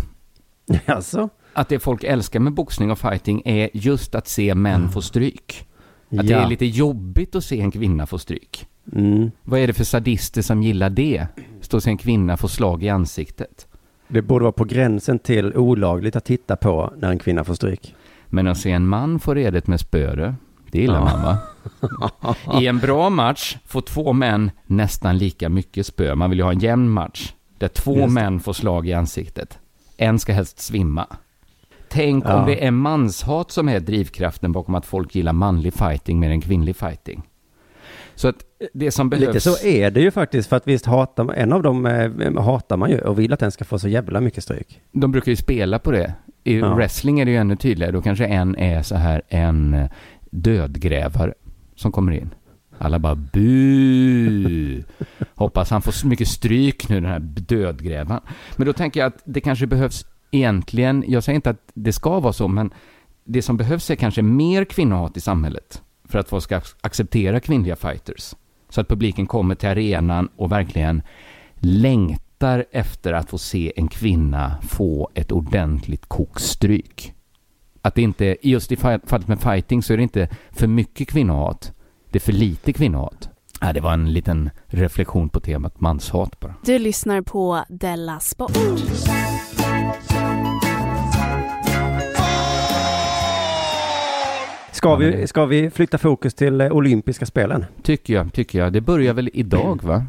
[0.87, 1.29] Alltså?
[1.53, 5.67] Att det folk älskar med boxning och fighting är just att se män få stryk.
[6.11, 6.39] Att det Ja.
[6.41, 8.67] är lite jobbigt att se en kvinna få stryk.
[8.93, 9.31] Mm.
[9.43, 11.27] Vad är det för sadister som gillar det?
[11.61, 13.67] Stå och se en kvinna få slag i ansiktet.
[14.09, 17.95] Det borde vara på gränsen till olagligt att titta på när en kvinna får stryk.
[18.27, 20.35] Men att se en man få redet med spöre,
[20.71, 21.39] det gillar man va?
[22.61, 26.15] I en bra match får två män nästan lika mycket spö.
[26.15, 27.33] Man vill ju ha en jämn match.
[27.59, 29.59] Där två Just män får slag i ansiktet.
[29.97, 31.07] En ska helst svimma.
[31.89, 32.35] Tänk Ja.
[32.41, 36.41] om det är manshat som är drivkraften bakom att folk gillar manlig fighting mer än
[36.41, 37.23] kvinnlig fighting.
[38.15, 38.37] Så att
[38.73, 39.27] det som behövs...
[39.27, 42.43] Lite så är det ju faktiskt, för att visst hatar man, en av dem eh,
[42.43, 44.81] hatar man ju och vill att den ska få så jävla mycket stryk.
[44.93, 46.15] De brukar ju spela på det.
[46.45, 46.75] I Ja.
[46.75, 47.93] wrestling är det ju ännu tydligare.
[47.93, 49.91] Då kanske en är så här en eh,
[50.31, 51.35] dödgrävare
[51.77, 52.35] som kommer in.
[52.79, 54.83] Alla bara bu.
[55.35, 58.23] Hoppas han får så mycket stryk nu den här dödgrävaren.
[58.57, 62.21] Men då tänker jag att det kanske behövs egentligen, jag säger inte att det ska
[62.21, 62.71] vara så, men
[63.25, 67.77] det som behövs är kanske mer kvinnohat i samhället för att folk ska acceptera kvinnliga
[67.77, 68.35] fighters.
[68.69, 71.03] Så att publiken kommer till arenan och verkligen
[71.55, 77.15] längtar efter att få se en kvinna få ett ordentligt kokstryk.
[77.83, 81.73] Att det inte, just i fallet med fighting så är det inte för mycket kvinnohat,
[82.11, 83.29] det är för lite kvinnohat.
[83.61, 86.55] Ja, det var en liten reflektion på temat manshat bara.
[86.65, 88.53] Du lyssnar på Della Sport.
[94.73, 97.65] Ska vi, ska vi flytta fokus till eh, olympiska spelen?
[97.83, 98.73] Tycker jag, tycker jag.
[98.73, 100.07] Det börjar väl idag va?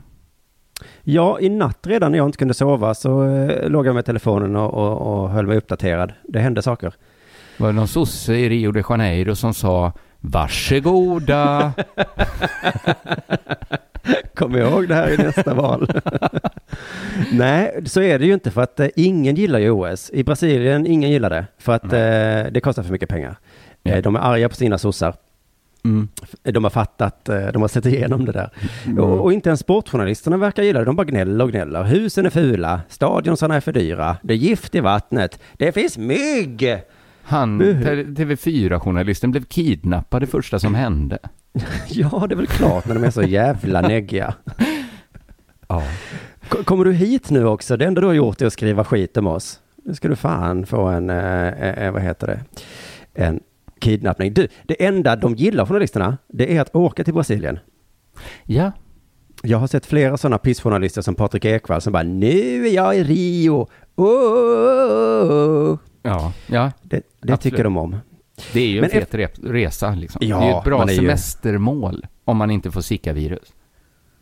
[1.03, 4.55] Ja, i natt redan när jag inte kunde sova så eh, låg jag med telefonen
[4.55, 6.13] och, och, och höll mig uppdaterad.
[6.23, 6.93] Det hände saker.
[7.57, 11.73] Var det någon sosse i Rio de Janeiro som sa Varsågoda!
[14.35, 16.01] Kom ihåg det här i nästa val.
[17.31, 20.09] Nej, så är det ju inte för att eh, ingen gillar ju OS.
[20.13, 21.45] I Brasilien, ingen gillar det.
[21.57, 23.35] För att eh, det kostar för mycket pengar.
[23.83, 25.13] Eh, de är arga på sina sossar.
[25.85, 26.07] Mm.
[26.43, 28.49] De har fattat, eh, de har sett igenom det där.
[28.85, 28.99] Mm.
[29.03, 30.85] Och, och inte ens sportjournalisterna verkar gilla det.
[30.85, 31.83] De bara gnäller och gnäller.
[31.83, 36.81] Husen är fula, stadionsarna är för dyra, det är gift i vattnet, det finns mygg!
[37.29, 41.17] Han, TV4-journalisten, blev kidnappad det första som hände.
[41.89, 44.33] Ja, det är väl klart när de är så jävla neggiga.
[45.67, 45.83] Ja.
[46.65, 47.77] Kommer du hit nu också?
[47.77, 49.59] Det enda du har gjort är att skriva skit om oss.
[49.85, 52.39] Nu ska du fan få en, eh, eh, vad heter det,
[53.13, 53.39] en
[53.79, 54.33] kidnappning.
[54.33, 57.59] Du, det enda de gillar journalisterna, det är att åka till Brasilien.
[58.43, 58.71] Ja.
[59.43, 63.03] Jag har sett flera sådana pissjournalister som Patrik Ekwall som bara, nu är jag i
[63.03, 63.67] Rio.
[63.95, 65.77] Oh!
[66.01, 66.71] Ja, ja.
[66.81, 67.97] Det, det tycker de om.
[68.53, 70.21] Det är ju en fet resa liksom.
[70.23, 73.53] Ja, det är ju ett bra semestermål om man inte får Zika-virus.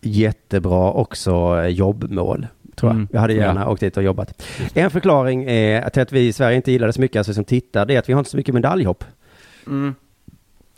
[0.01, 2.47] Jättebra också eh, jobbmål.
[2.75, 2.95] Tror jag.
[2.95, 3.69] Mm, jag hade gärna ja.
[3.69, 4.43] åkt dit och jobbat.
[4.73, 7.43] En förklaring är till att vi i Sverige inte gillar det så mycket, alltså som
[7.43, 9.03] tittar, det är att vi har inte så mycket medaljhopp.
[9.67, 9.95] Mm.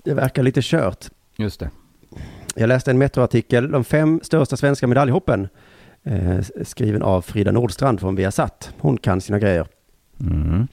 [0.03, 1.05] Det verkar lite kört.
[1.37, 1.69] Just det.
[2.55, 5.47] Jag läste en Metro-artikel, de fem största svenska medaljhoppen,
[6.03, 8.73] eh, skriven av Frida Nordstrand från Viasat.
[8.79, 9.67] Hon kan sina grejer.
[10.21, 10.67] Mm.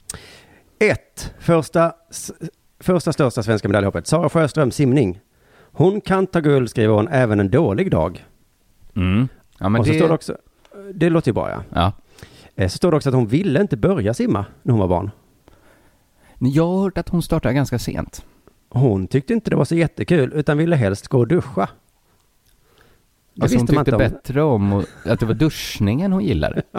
[0.79, 1.93] Ett, första,
[2.79, 5.19] första största svenska medaljhoppet, Sara Sjöström, simning.
[5.71, 8.25] Hon kan ta guld, skriver hon, även en dålig dag.
[8.95, 9.27] Mm.
[9.57, 9.97] Ja, men och så det...
[9.99, 10.37] står det också,
[10.93, 11.63] det låter ju bra ja.
[11.73, 11.91] Ja.
[12.55, 15.11] Eh, Så står det också att hon ville inte börja simma när hon var barn.
[16.39, 18.25] Jag har hört att hon startar ganska sent.
[18.69, 21.69] Hon tyckte inte det var så jättekul, utan ville helst gå och duscha.
[23.33, 24.11] Det Alltså hon visste man tyckte inte om.
[24.11, 26.61] bättre om att det var duschningen hon gillade.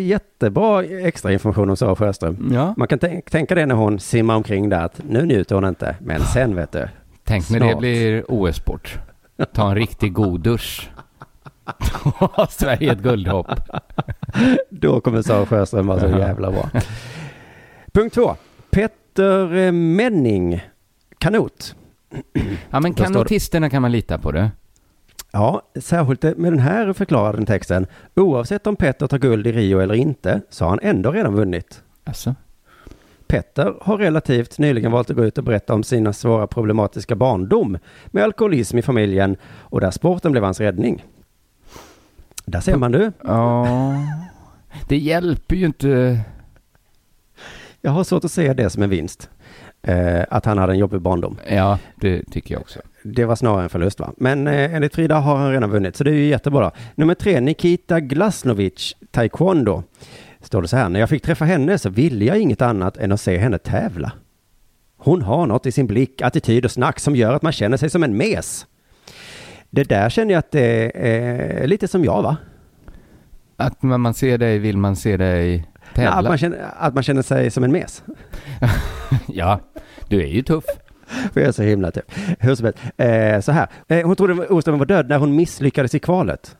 [0.00, 2.50] Jättebra extra information om Sara Sjöström.
[2.52, 2.74] Ja.
[2.76, 5.96] Man kan tänk, tänka det när hon simmar omkring där, att nu njuter hon inte,
[6.00, 6.88] men sen vet du.
[7.24, 7.78] Tänk när det Snart.
[7.78, 8.98] blir OS-sport.
[9.52, 10.90] Ta en riktig god dusch.
[11.64, 13.46] Då har Sverige ett guldhopp.
[14.70, 16.70] Då kommer Sara Sjöström vara så jävla bra.
[17.92, 18.36] Punkt två.
[18.70, 20.60] Petter eh, Menning,
[21.18, 21.74] kanot.
[22.70, 24.50] Ja, men kanotisterna kan man lita på det.
[25.32, 27.86] Ja, särskilt med den här förklarar den texten.
[28.14, 31.82] Oavsett om Petter tar guld i Rio eller inte så har han ändå redan vunnit.
[32.04, 32.34] Alltså.
[33.26, 37.78] Petter har relativt nyligen valt att gå ut och berätta om sina svåra problematiska barndom
[38.06, 41.04] med alkoholism i familjen och där sporten blev hans räddning.
[42.44, 43.12] Där ser man du.
[43.24, 43.66] Ja,
[44.88, 46.20] det hjälper ju inte.
[47.80, 49.30] Jag har svårt att se det som en vinst.
[49.82, 51.38] Eh, att han hade en jobbig barndom.
[51.48, 52.80] Ja, det tycker jag också.
[53.02, 54.12] Det var snarare en förlust va?
[54.16, 56.70] Men eh, enligt Frida har han redan vunnit, så det är ju jättebra.
[56.94, 59.82] Nummer tre, Nikita Glasnovic, taekwondo.
[60.40, 63.12] Står det så här, när jag fick träffa henne så ville jag inget annat än
[63.12, 64.12] att se henne tävla.
[64.96, 67.90] Hon har något i sin blick, attityd och snack som gör att man känner sig
[67.90, 68.66] som en mes.
[69.70, 72.36] Det där känner jag att det är lite som jag va?
[73.56, 76.12] Att när man ser dig vill man se dig tävla.
[76.12, 78.02] att, man känner, att man känner sig som en mes.
[79.26, 79.60] Ja,
[80.08, 80.64] du är ju tuff.
[81.32, 82.12] För jag är så himla typ.
[82.38, 83.68] Hur som helst, eh, så här.
[83.88, 86.56] Eh, hon trodde Åström var död när hon misslyckades i kvalet.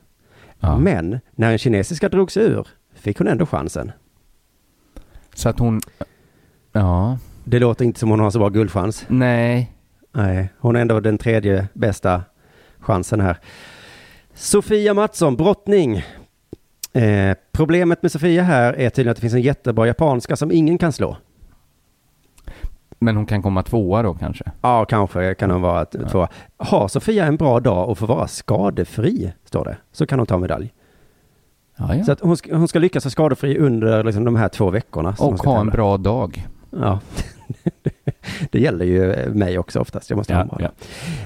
[0.60, 0.78] Ja.
[0.78, 3.92] Men när en kinesiska drog sig ur fick hon ändå chansen.
[5.34, 5.80] Så att hon...
[6.72, 9.04] Ja, Det låter inte som hon har så bra guldchans.
[9.08, 9.72] nej.
[10.12, 12.22] Nej, hon är ändå den tredje bästa
[12.80, 13.36] chansen här.
[14.34, 15.96] Sofia Mattsson, brottning.
[16.92, 20.78] Eh, problemet med Sofia här är tydligen att det finns en jättebra japanska som ingen
[20.78, 21.16] kan slå.
[23.02, 24.44] Men hon kan komma tvåa då kanske?
[24.62, 26.28] Ja, kanske kan hon vara tvåa.
[26.56, 30.38] Har Sofia en bra dag och får vara skadefri, står det, så kan hon ta
[30.38, 30.72] medalj.
[31.76, 32.04] Ja, ja.
[32.04, 35.14] Så att hon, ska, hon ska lyckas vara skadefri under liksom, de här två veckorna.
[35.18, 36.46] Och ha en bra dag.
[36.70, 37.00] Ja,
[38.50, 40.10] det gäller ju mig också oftast.
[40.10, 40.70] Jag måste ha en bra dag.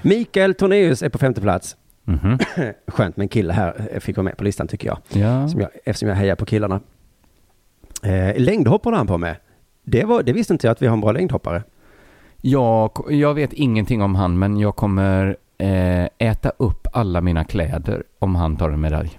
[0.03, 1.77] Mikael Tornéus är på femte plats.
[2.05, 2.39] Mhm.
[2.87, 4.99] Skönt med en kille här, eh, fick vara med på listan tycker jag.
[5.22, 5.49] Ja.
[5.49, 6.81] Som jag eftersom jag hejar på killarna.
[8.03, 9.37] Eh, längdhopp håller han på med.
[9.85, 11.62] Det, var, det visste inte jag att vi har en bra längdhoppare.
[12.41, 18.03] Jag, jag vet ingenting om han, men jag kommer eh, äta upp alla mina kläder
[18.18, 19.18] om han tar en medalj.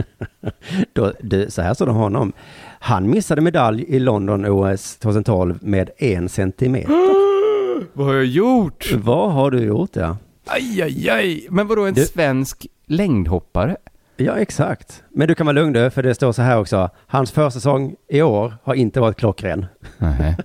[0.92, 2.32] Då, det, så här står det om honom.
[2.80, 6.90] Han missade medalj i London OS 2012 med en centimeter.
[7.92, 8.92] Vad har jag gjort?
[8.94, 10.16] Vad har du gjort ja?
[10.46, 11.46] Aj, aj, aj.
[11.50, 13.76] Men vadå en Du- svensk längdhoppare?
[14.20, 15.02] Ja, exakt.
[15.10, 16.90] Men du kan vara lugn du, för det står så här också.
[17.06, 19.66] Hans försäsong i år har inte varit klockren.
[19.98, 20.36] Nej.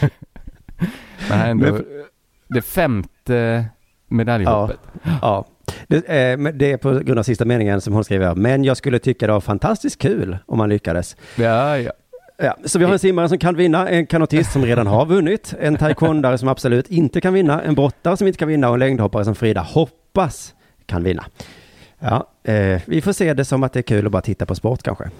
[1.28, 1.84] Men är ändå Men-
[2.48, 3.64] det femte
[4.08, 4.78] medaljhoppet.
[5.22, 5.46] Ja.
[5.86, 8.34] Det, eh, men det är på grund av sista meningen som hon skriver.
[8.34, 11.16] Men jag skulle tycka det var fantastiskt kul om man lyckades.
[11.36, 11.92] Ja, ja.
[12.42, 15.54] Ja, så vi har en simmare som kan vinna, en kanotist som redan har vunnit,
[15.60, 18.80] en taekwondare som absolut inte kan vinna, en brottare som inte kan vinna och en
[18.80, 20.54] längdhoppare som Frida hoppas
[20.86, 21.24] kan vinna.
[22.00, 24.54] Ja, eh, vi får se det som att det är kul att bara titta på
[24.54, 25.10] sport kanske.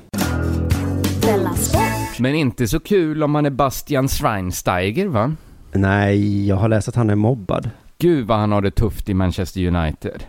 [2.18, 5.34] Men inte så kul om man är Bastian Schweinsteiger va?
[5.72, 7.70] Nej, jag har läst att han är mobbad.
[7.98, 10.24] Gud vad han har det tufft i Manchester United.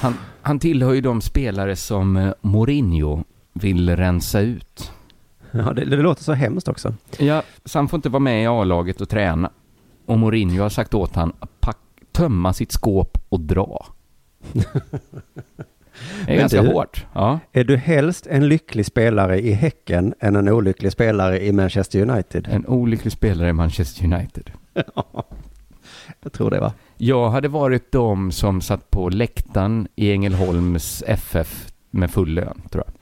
[0.00, 4.92] Han, han tillhör ju de spelare som eh, Mourinho vill rensa ut.
[5.50, 6.94] Ja, det, det låter så hemskt också.
[7.18, 9.50] Ja, så han får inte vara med i A-laget och träna.
[10.06, 11.78] Och Mourinho har sagt åt han att pack,
[12.12, 13.86] tömma sitt skåp och dra.
[14.52, 14.62] Det
[16.22, 17.06] är Men ganska du- hårt.
[17.14, 17.38] Ja.
[17.52, 22.48] Är du helst en lycklig spelare i Häcken än en olycklig spelare i Manchester United?
[22.50, 24.50] En olycklig spelare i Manchester United.
[26.22, 26.72] Jag tror det va?
[26.96, 32.84] Jag hade varit de som satt på läktaren i Ängelholms FF med full lön, tror
[32.86, 32.94] jag.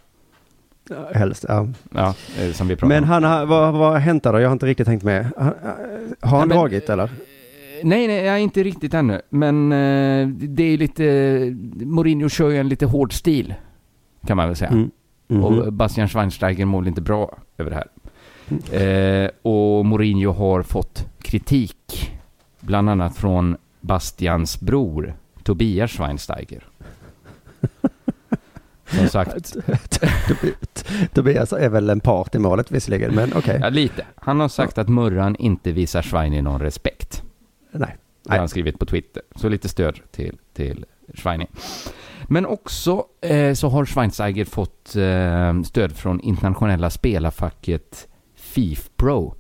[0.98, 1.68] Ja, Helst, ja.
[1.94, 2.14] Ja,
[2.54, 3.08] som vi pratade Men om.
[3.10, 4.40] han har, vad, vad har hänt där då?
[4.40, 5.26] Jag har inte riktigt tänkt med.
[6.20, 7.10] Har han men- dragit eller?
[7.82, 9.20] Nej, nej, jag är inte riktigt ännu.
[9.28, 11.04] Men eh, det är lite...
[11.84, 13.54] Mourinho kör ju en lite hård stil,
[14.26, 14.70] kan man väl säga.
[14.70, 14.90] Mm.
[15.28, 15.44] Mhm.
[15.44, 17.88] Och Bastian Schweinsteiger mår inte bra över det här.
[18.72, 22.10] Eh, och Mourinho har fått kritik,
[22.60, 26.64] bland annat från Bastians bror, Tobias Schweinsteiger.
[28.86, 29.56] Som sagt,
[31.14, 33.58] Tobias är väl en part i målet visserligen, men okej.
[33.62, 34.06] ja, lite.
[34.16, 37.22] Han har sagt att Murran inte visar Schweini någon respekt.
[37.78, 37.96] Nej.
[38.22, 39.22] Det har han skrivit på Twitter.
[39.34, 41.46] Så lite stöd till, till Schweini.
[42.28, 49.34] Men också eh, så har Schweinsteiger fått eh, stöd från internationella spelarfacket FIFPro.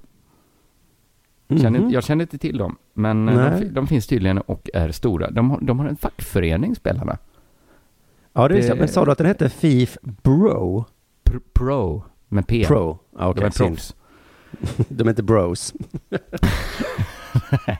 [1.60, 1.90] Känner, Mhm.
[1.90, 5.30] Jag känner inte till dem, men eh, de, de finns tydligen och är stora.
[5.30, 7.18] De har, de har en fackförening, spelarna.
[8.32, 8.74] Ja, det Det-.
[8.74, 10.84] Men sa du att den hette FIF Bro?
[11.24, 12.64] Pr- Pro, med P.
[12.66, 12.98] Pro?
[13.18, 13.40] Ja, okej.
[13.40, 13.94] de är proffs.
[14.88, 15.74] De är inte bros.
[17.66, 17.78] Nej.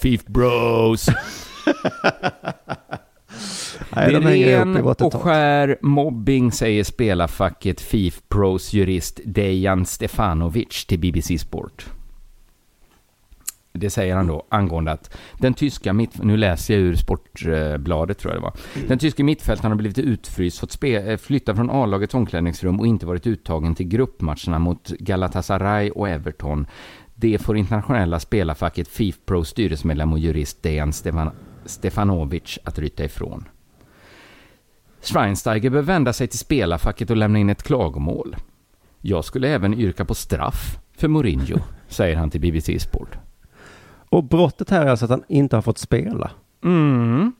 [0.00, 1.08] FIF Bros.
[3.96, 10.98] Nej, det är ren och skär mobbing, säger spelarfacket FIF Pros jurist Dejan Stefanovic till
[10.98, 11.86] BBC Sport.
[13.72, 16.22] Det säger han då angående att den tyska mitt...
[16.22, 18.54] Nu läser jag ur Sportbladet tror jag det var.
[18.88, 23.06] Den tyska mittfältaren har blivit utfryst, fått spe, eh, flytta från A-lagets omklädningsrum och inte
[23.06, 26.66] varit uttagen till gruppmatcherna mot Galatasaray och Everton.
[27.20, 31.30] Det får internationella spelarfacket FIF Pro styrelsemedlem och jurist Dejan Stefan,
[31.64, 33.44] Stefanovic att ryta ifrån.
[35.02, 38.36] Schweinsteiger bör vända sig till spelarfacket och lämna in ett klagomål.
[39.00, 41.58] Jag skulle även yrka på straff för Mourinho,
[41.88, 43.18] säger han till BBC Sport.
[44.08, 46.30] Och brottet här är alltså att han inte har fått spela.
[46.64, 47.32] Mm.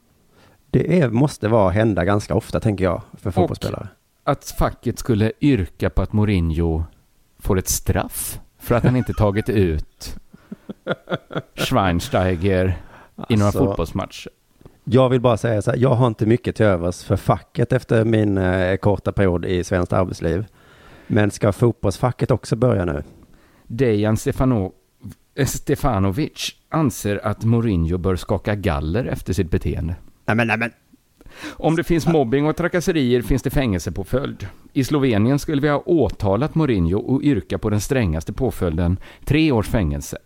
[0.71, 3.89] Det är, måste vara hända ganska ofta, tänker jag, för fotbollsspelare.
[4.25, 6.85] Att facket skulle yrka på att Mourinho
[7.39, 10.17] får ett straff för att han inte tagit ut
[11.55, 12.77] Schweinsteiger
[13.29, 14.31] i några Alltså, fotbollsmatcher.
[14.85, 18.05] Jag vill bara säga så här, jag har inte mycket till övers för facket efter
[18.05, 20.47] min eh, korta period i svenskt arbetsliv.
[21.07, 23.03] Men ska fotbollsfacket också börja nu?
[23.67, 24.73] Dejan Stefano,
[25.35, 29.95] eh, Stefanovic anser att Mourinho bör skaka galler efter sitt beteende.
[30.27, 30.73] Nej men, nej men.
[31.47, 34.47] Om det finns mobbing och trakasserier finns det fängelsepåföljd.
[34.73, 39.69] I Slovenien skulle vi ha åtalat Mourinho och yrka på den strängaste påföljden, tre års
[39.69, 40.19] fängelse.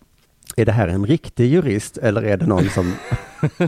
[0.57, 2.95] Är det här en riktig jurist eller är det någon som...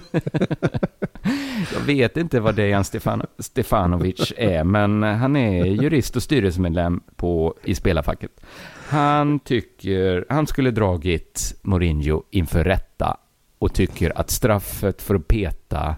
[1.74, 7.54] Jag vet inte vad Dejan Stefan, Stefanovic är, men han är jurist och styrelsemedlem på,
[7.64, 8.30] i spelarfacket.
[8.88, 13.16] Han tycker, han skulle dragit Mourinho inför rätta
[13.58, 15.96] och tycker att straffet för att peta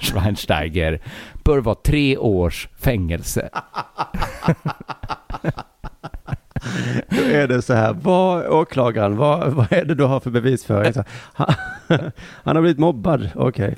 [0.00, 1.00] Schweinsteiger
[1.44, 3.48] bör vara tre års fängelse.
[7.10, 10.92] Då är det så här, vad, åklagaren, vad, vad är det du har för bevisföring?
[11.32, 11.54] Han,
[12.18, 13.76] han har blivit mobbad, okej.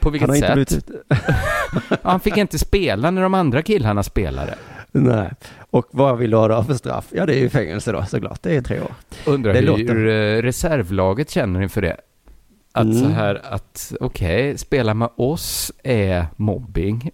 [0.00, 0.52] På vilket han sätt?
[0.52, 0.90] Blivit,
[2.02, 4.54] Han fick inte spela när de andra killarna spelade.
[4.92, 5.30] nej.
[5.70, 7.04] Och vad vill du ha då för straff?
[7.10, 8.42] Ja, det är ju fängelse då såklart.
[8.42, 8.90] Det är tre år.
[9.26, 11.96] Undrar Det hur låter- eh, reservlaget känner inför det.
[12.76, 12.98] Att Mm.
[12.98, 17.10] så här att, okej, spela med oss är mobbing.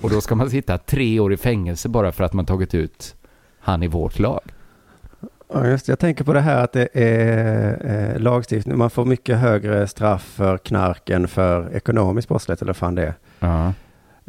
[0.00, 3.14] Och då ska man sitta tre år i fängelse bara för att man tagit ut
[3.60, 4.40] han i vårt lag.
[5.52, 5.88] Ja, just.
[5.88, 8.78] Jag tänker på det här att det är eh, lagstiftning.
[8.78, 13.02] Man får mycket högre straff för knark än för ekonomisk brottslighet eller vad fan det
[13.06, 13.14] är.
[13.40, 13.72] Ja.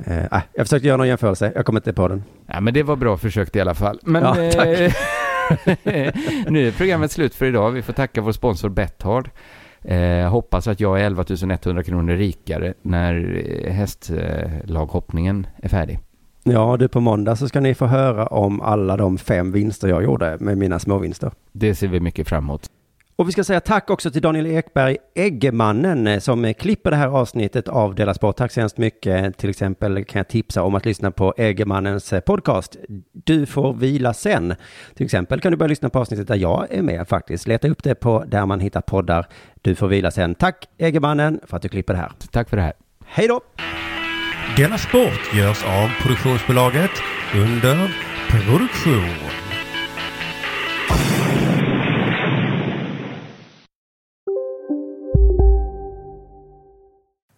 [0.06, 1.52] Eh, äh, jag försökte göra någon jämförelse.
[1.56, 2.24] Jag kommer inte på den.
[2.48, 4.00] Ja, men det var bra försökt i alla fall.
[4.04, 4.68] Men Ja, tack.
[4.68, 6.14] eh,
[6.48, 7.72] nu är programmet slut för idag.
[7.72, 9.30] Vi får tacka vår sponsor Betthard.
[9.82, 11.24] Eh, hoppas att jag är 11
[11.64, 16.00] 100 kronor rikare när eh, hästlaghoppningen är färdig.
[16.44, 20.04] Ja, du på måndag så ska ni få höra om alla de fem vinster jag
[20.04, 21.32] gjorde med mina småvinster.
[21.52, 22.70] Det ser vi mycket fram emot.
[23.20, 26.98] Och vi ska säga tack också till Daniel Ekberg, Eggemannen, eh, som eh, klipper det
[26.98, 28.38] här avsnittet av Dela Sport.
[28.38, 29.38] Tack så hemskt mycket.
[29.38, 32.76] Till exempel kan jag tipsa om att lyssna på Eggemannens eh, podcast.
[33.12, 34.56] Du får vila sen.
[34.96, 37.48] Till exempel kan du börja lyssna på avsnittet där jag är med faktiskt.
[37.48, 39.28] Leta upp det på där man hittar poddar.
[39.62, 40.36] Du får vila sen.
[40.36, 42.12] Tack Eggemannen för att du klipper det här.
[42.32, 42.74] Tack för det här.
[43.06, 43.42] Hej då!
[44.58, 46.92] Denna sport görs av produktionsbolaget
[47.36, 47.96] under
[48.30, 49.47] produktion.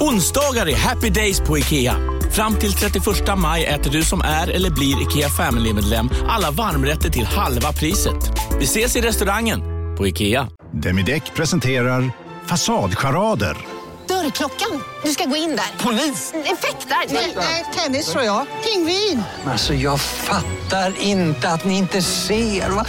[0.00, 1.96] Onsdagar är happy days på IKEA.
[2.30, 3.04] Fram till 31
[3.38, 8.16] maj äter du som är eller blir IKEA Family-medlem alla varmrätter till halva priset.
[8.58, 9.60] Vi ses i restaurangen
[9.96, 10.48] på IKEA.
[10.72, 12.12] Demideck presenterar
[12.46, 13.56] Fasadcharader.
[14.08, 14.82] Dörrklockan.
[15.04, 15.84] Du ska gå in där.
[15.84, 16.32] Polis?
[16.34, 17.14] Effektar?
[17.36, 18.46] Nej, tennis tror jag.
[18.64, 19.22] Pingvin.
[19.44, 22.70] Alltså jag fattar inte att ni inte ser.
[22.70, 22.86] Va?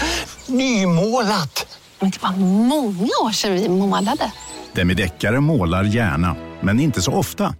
[0.47, 1.77] Nymålat!
[1.99, 2.31] Men det var
[2.67, 4.31] många år sedan vi målade.
[4.73, 7.55] Demideckare målar gärna, men inte så ofta.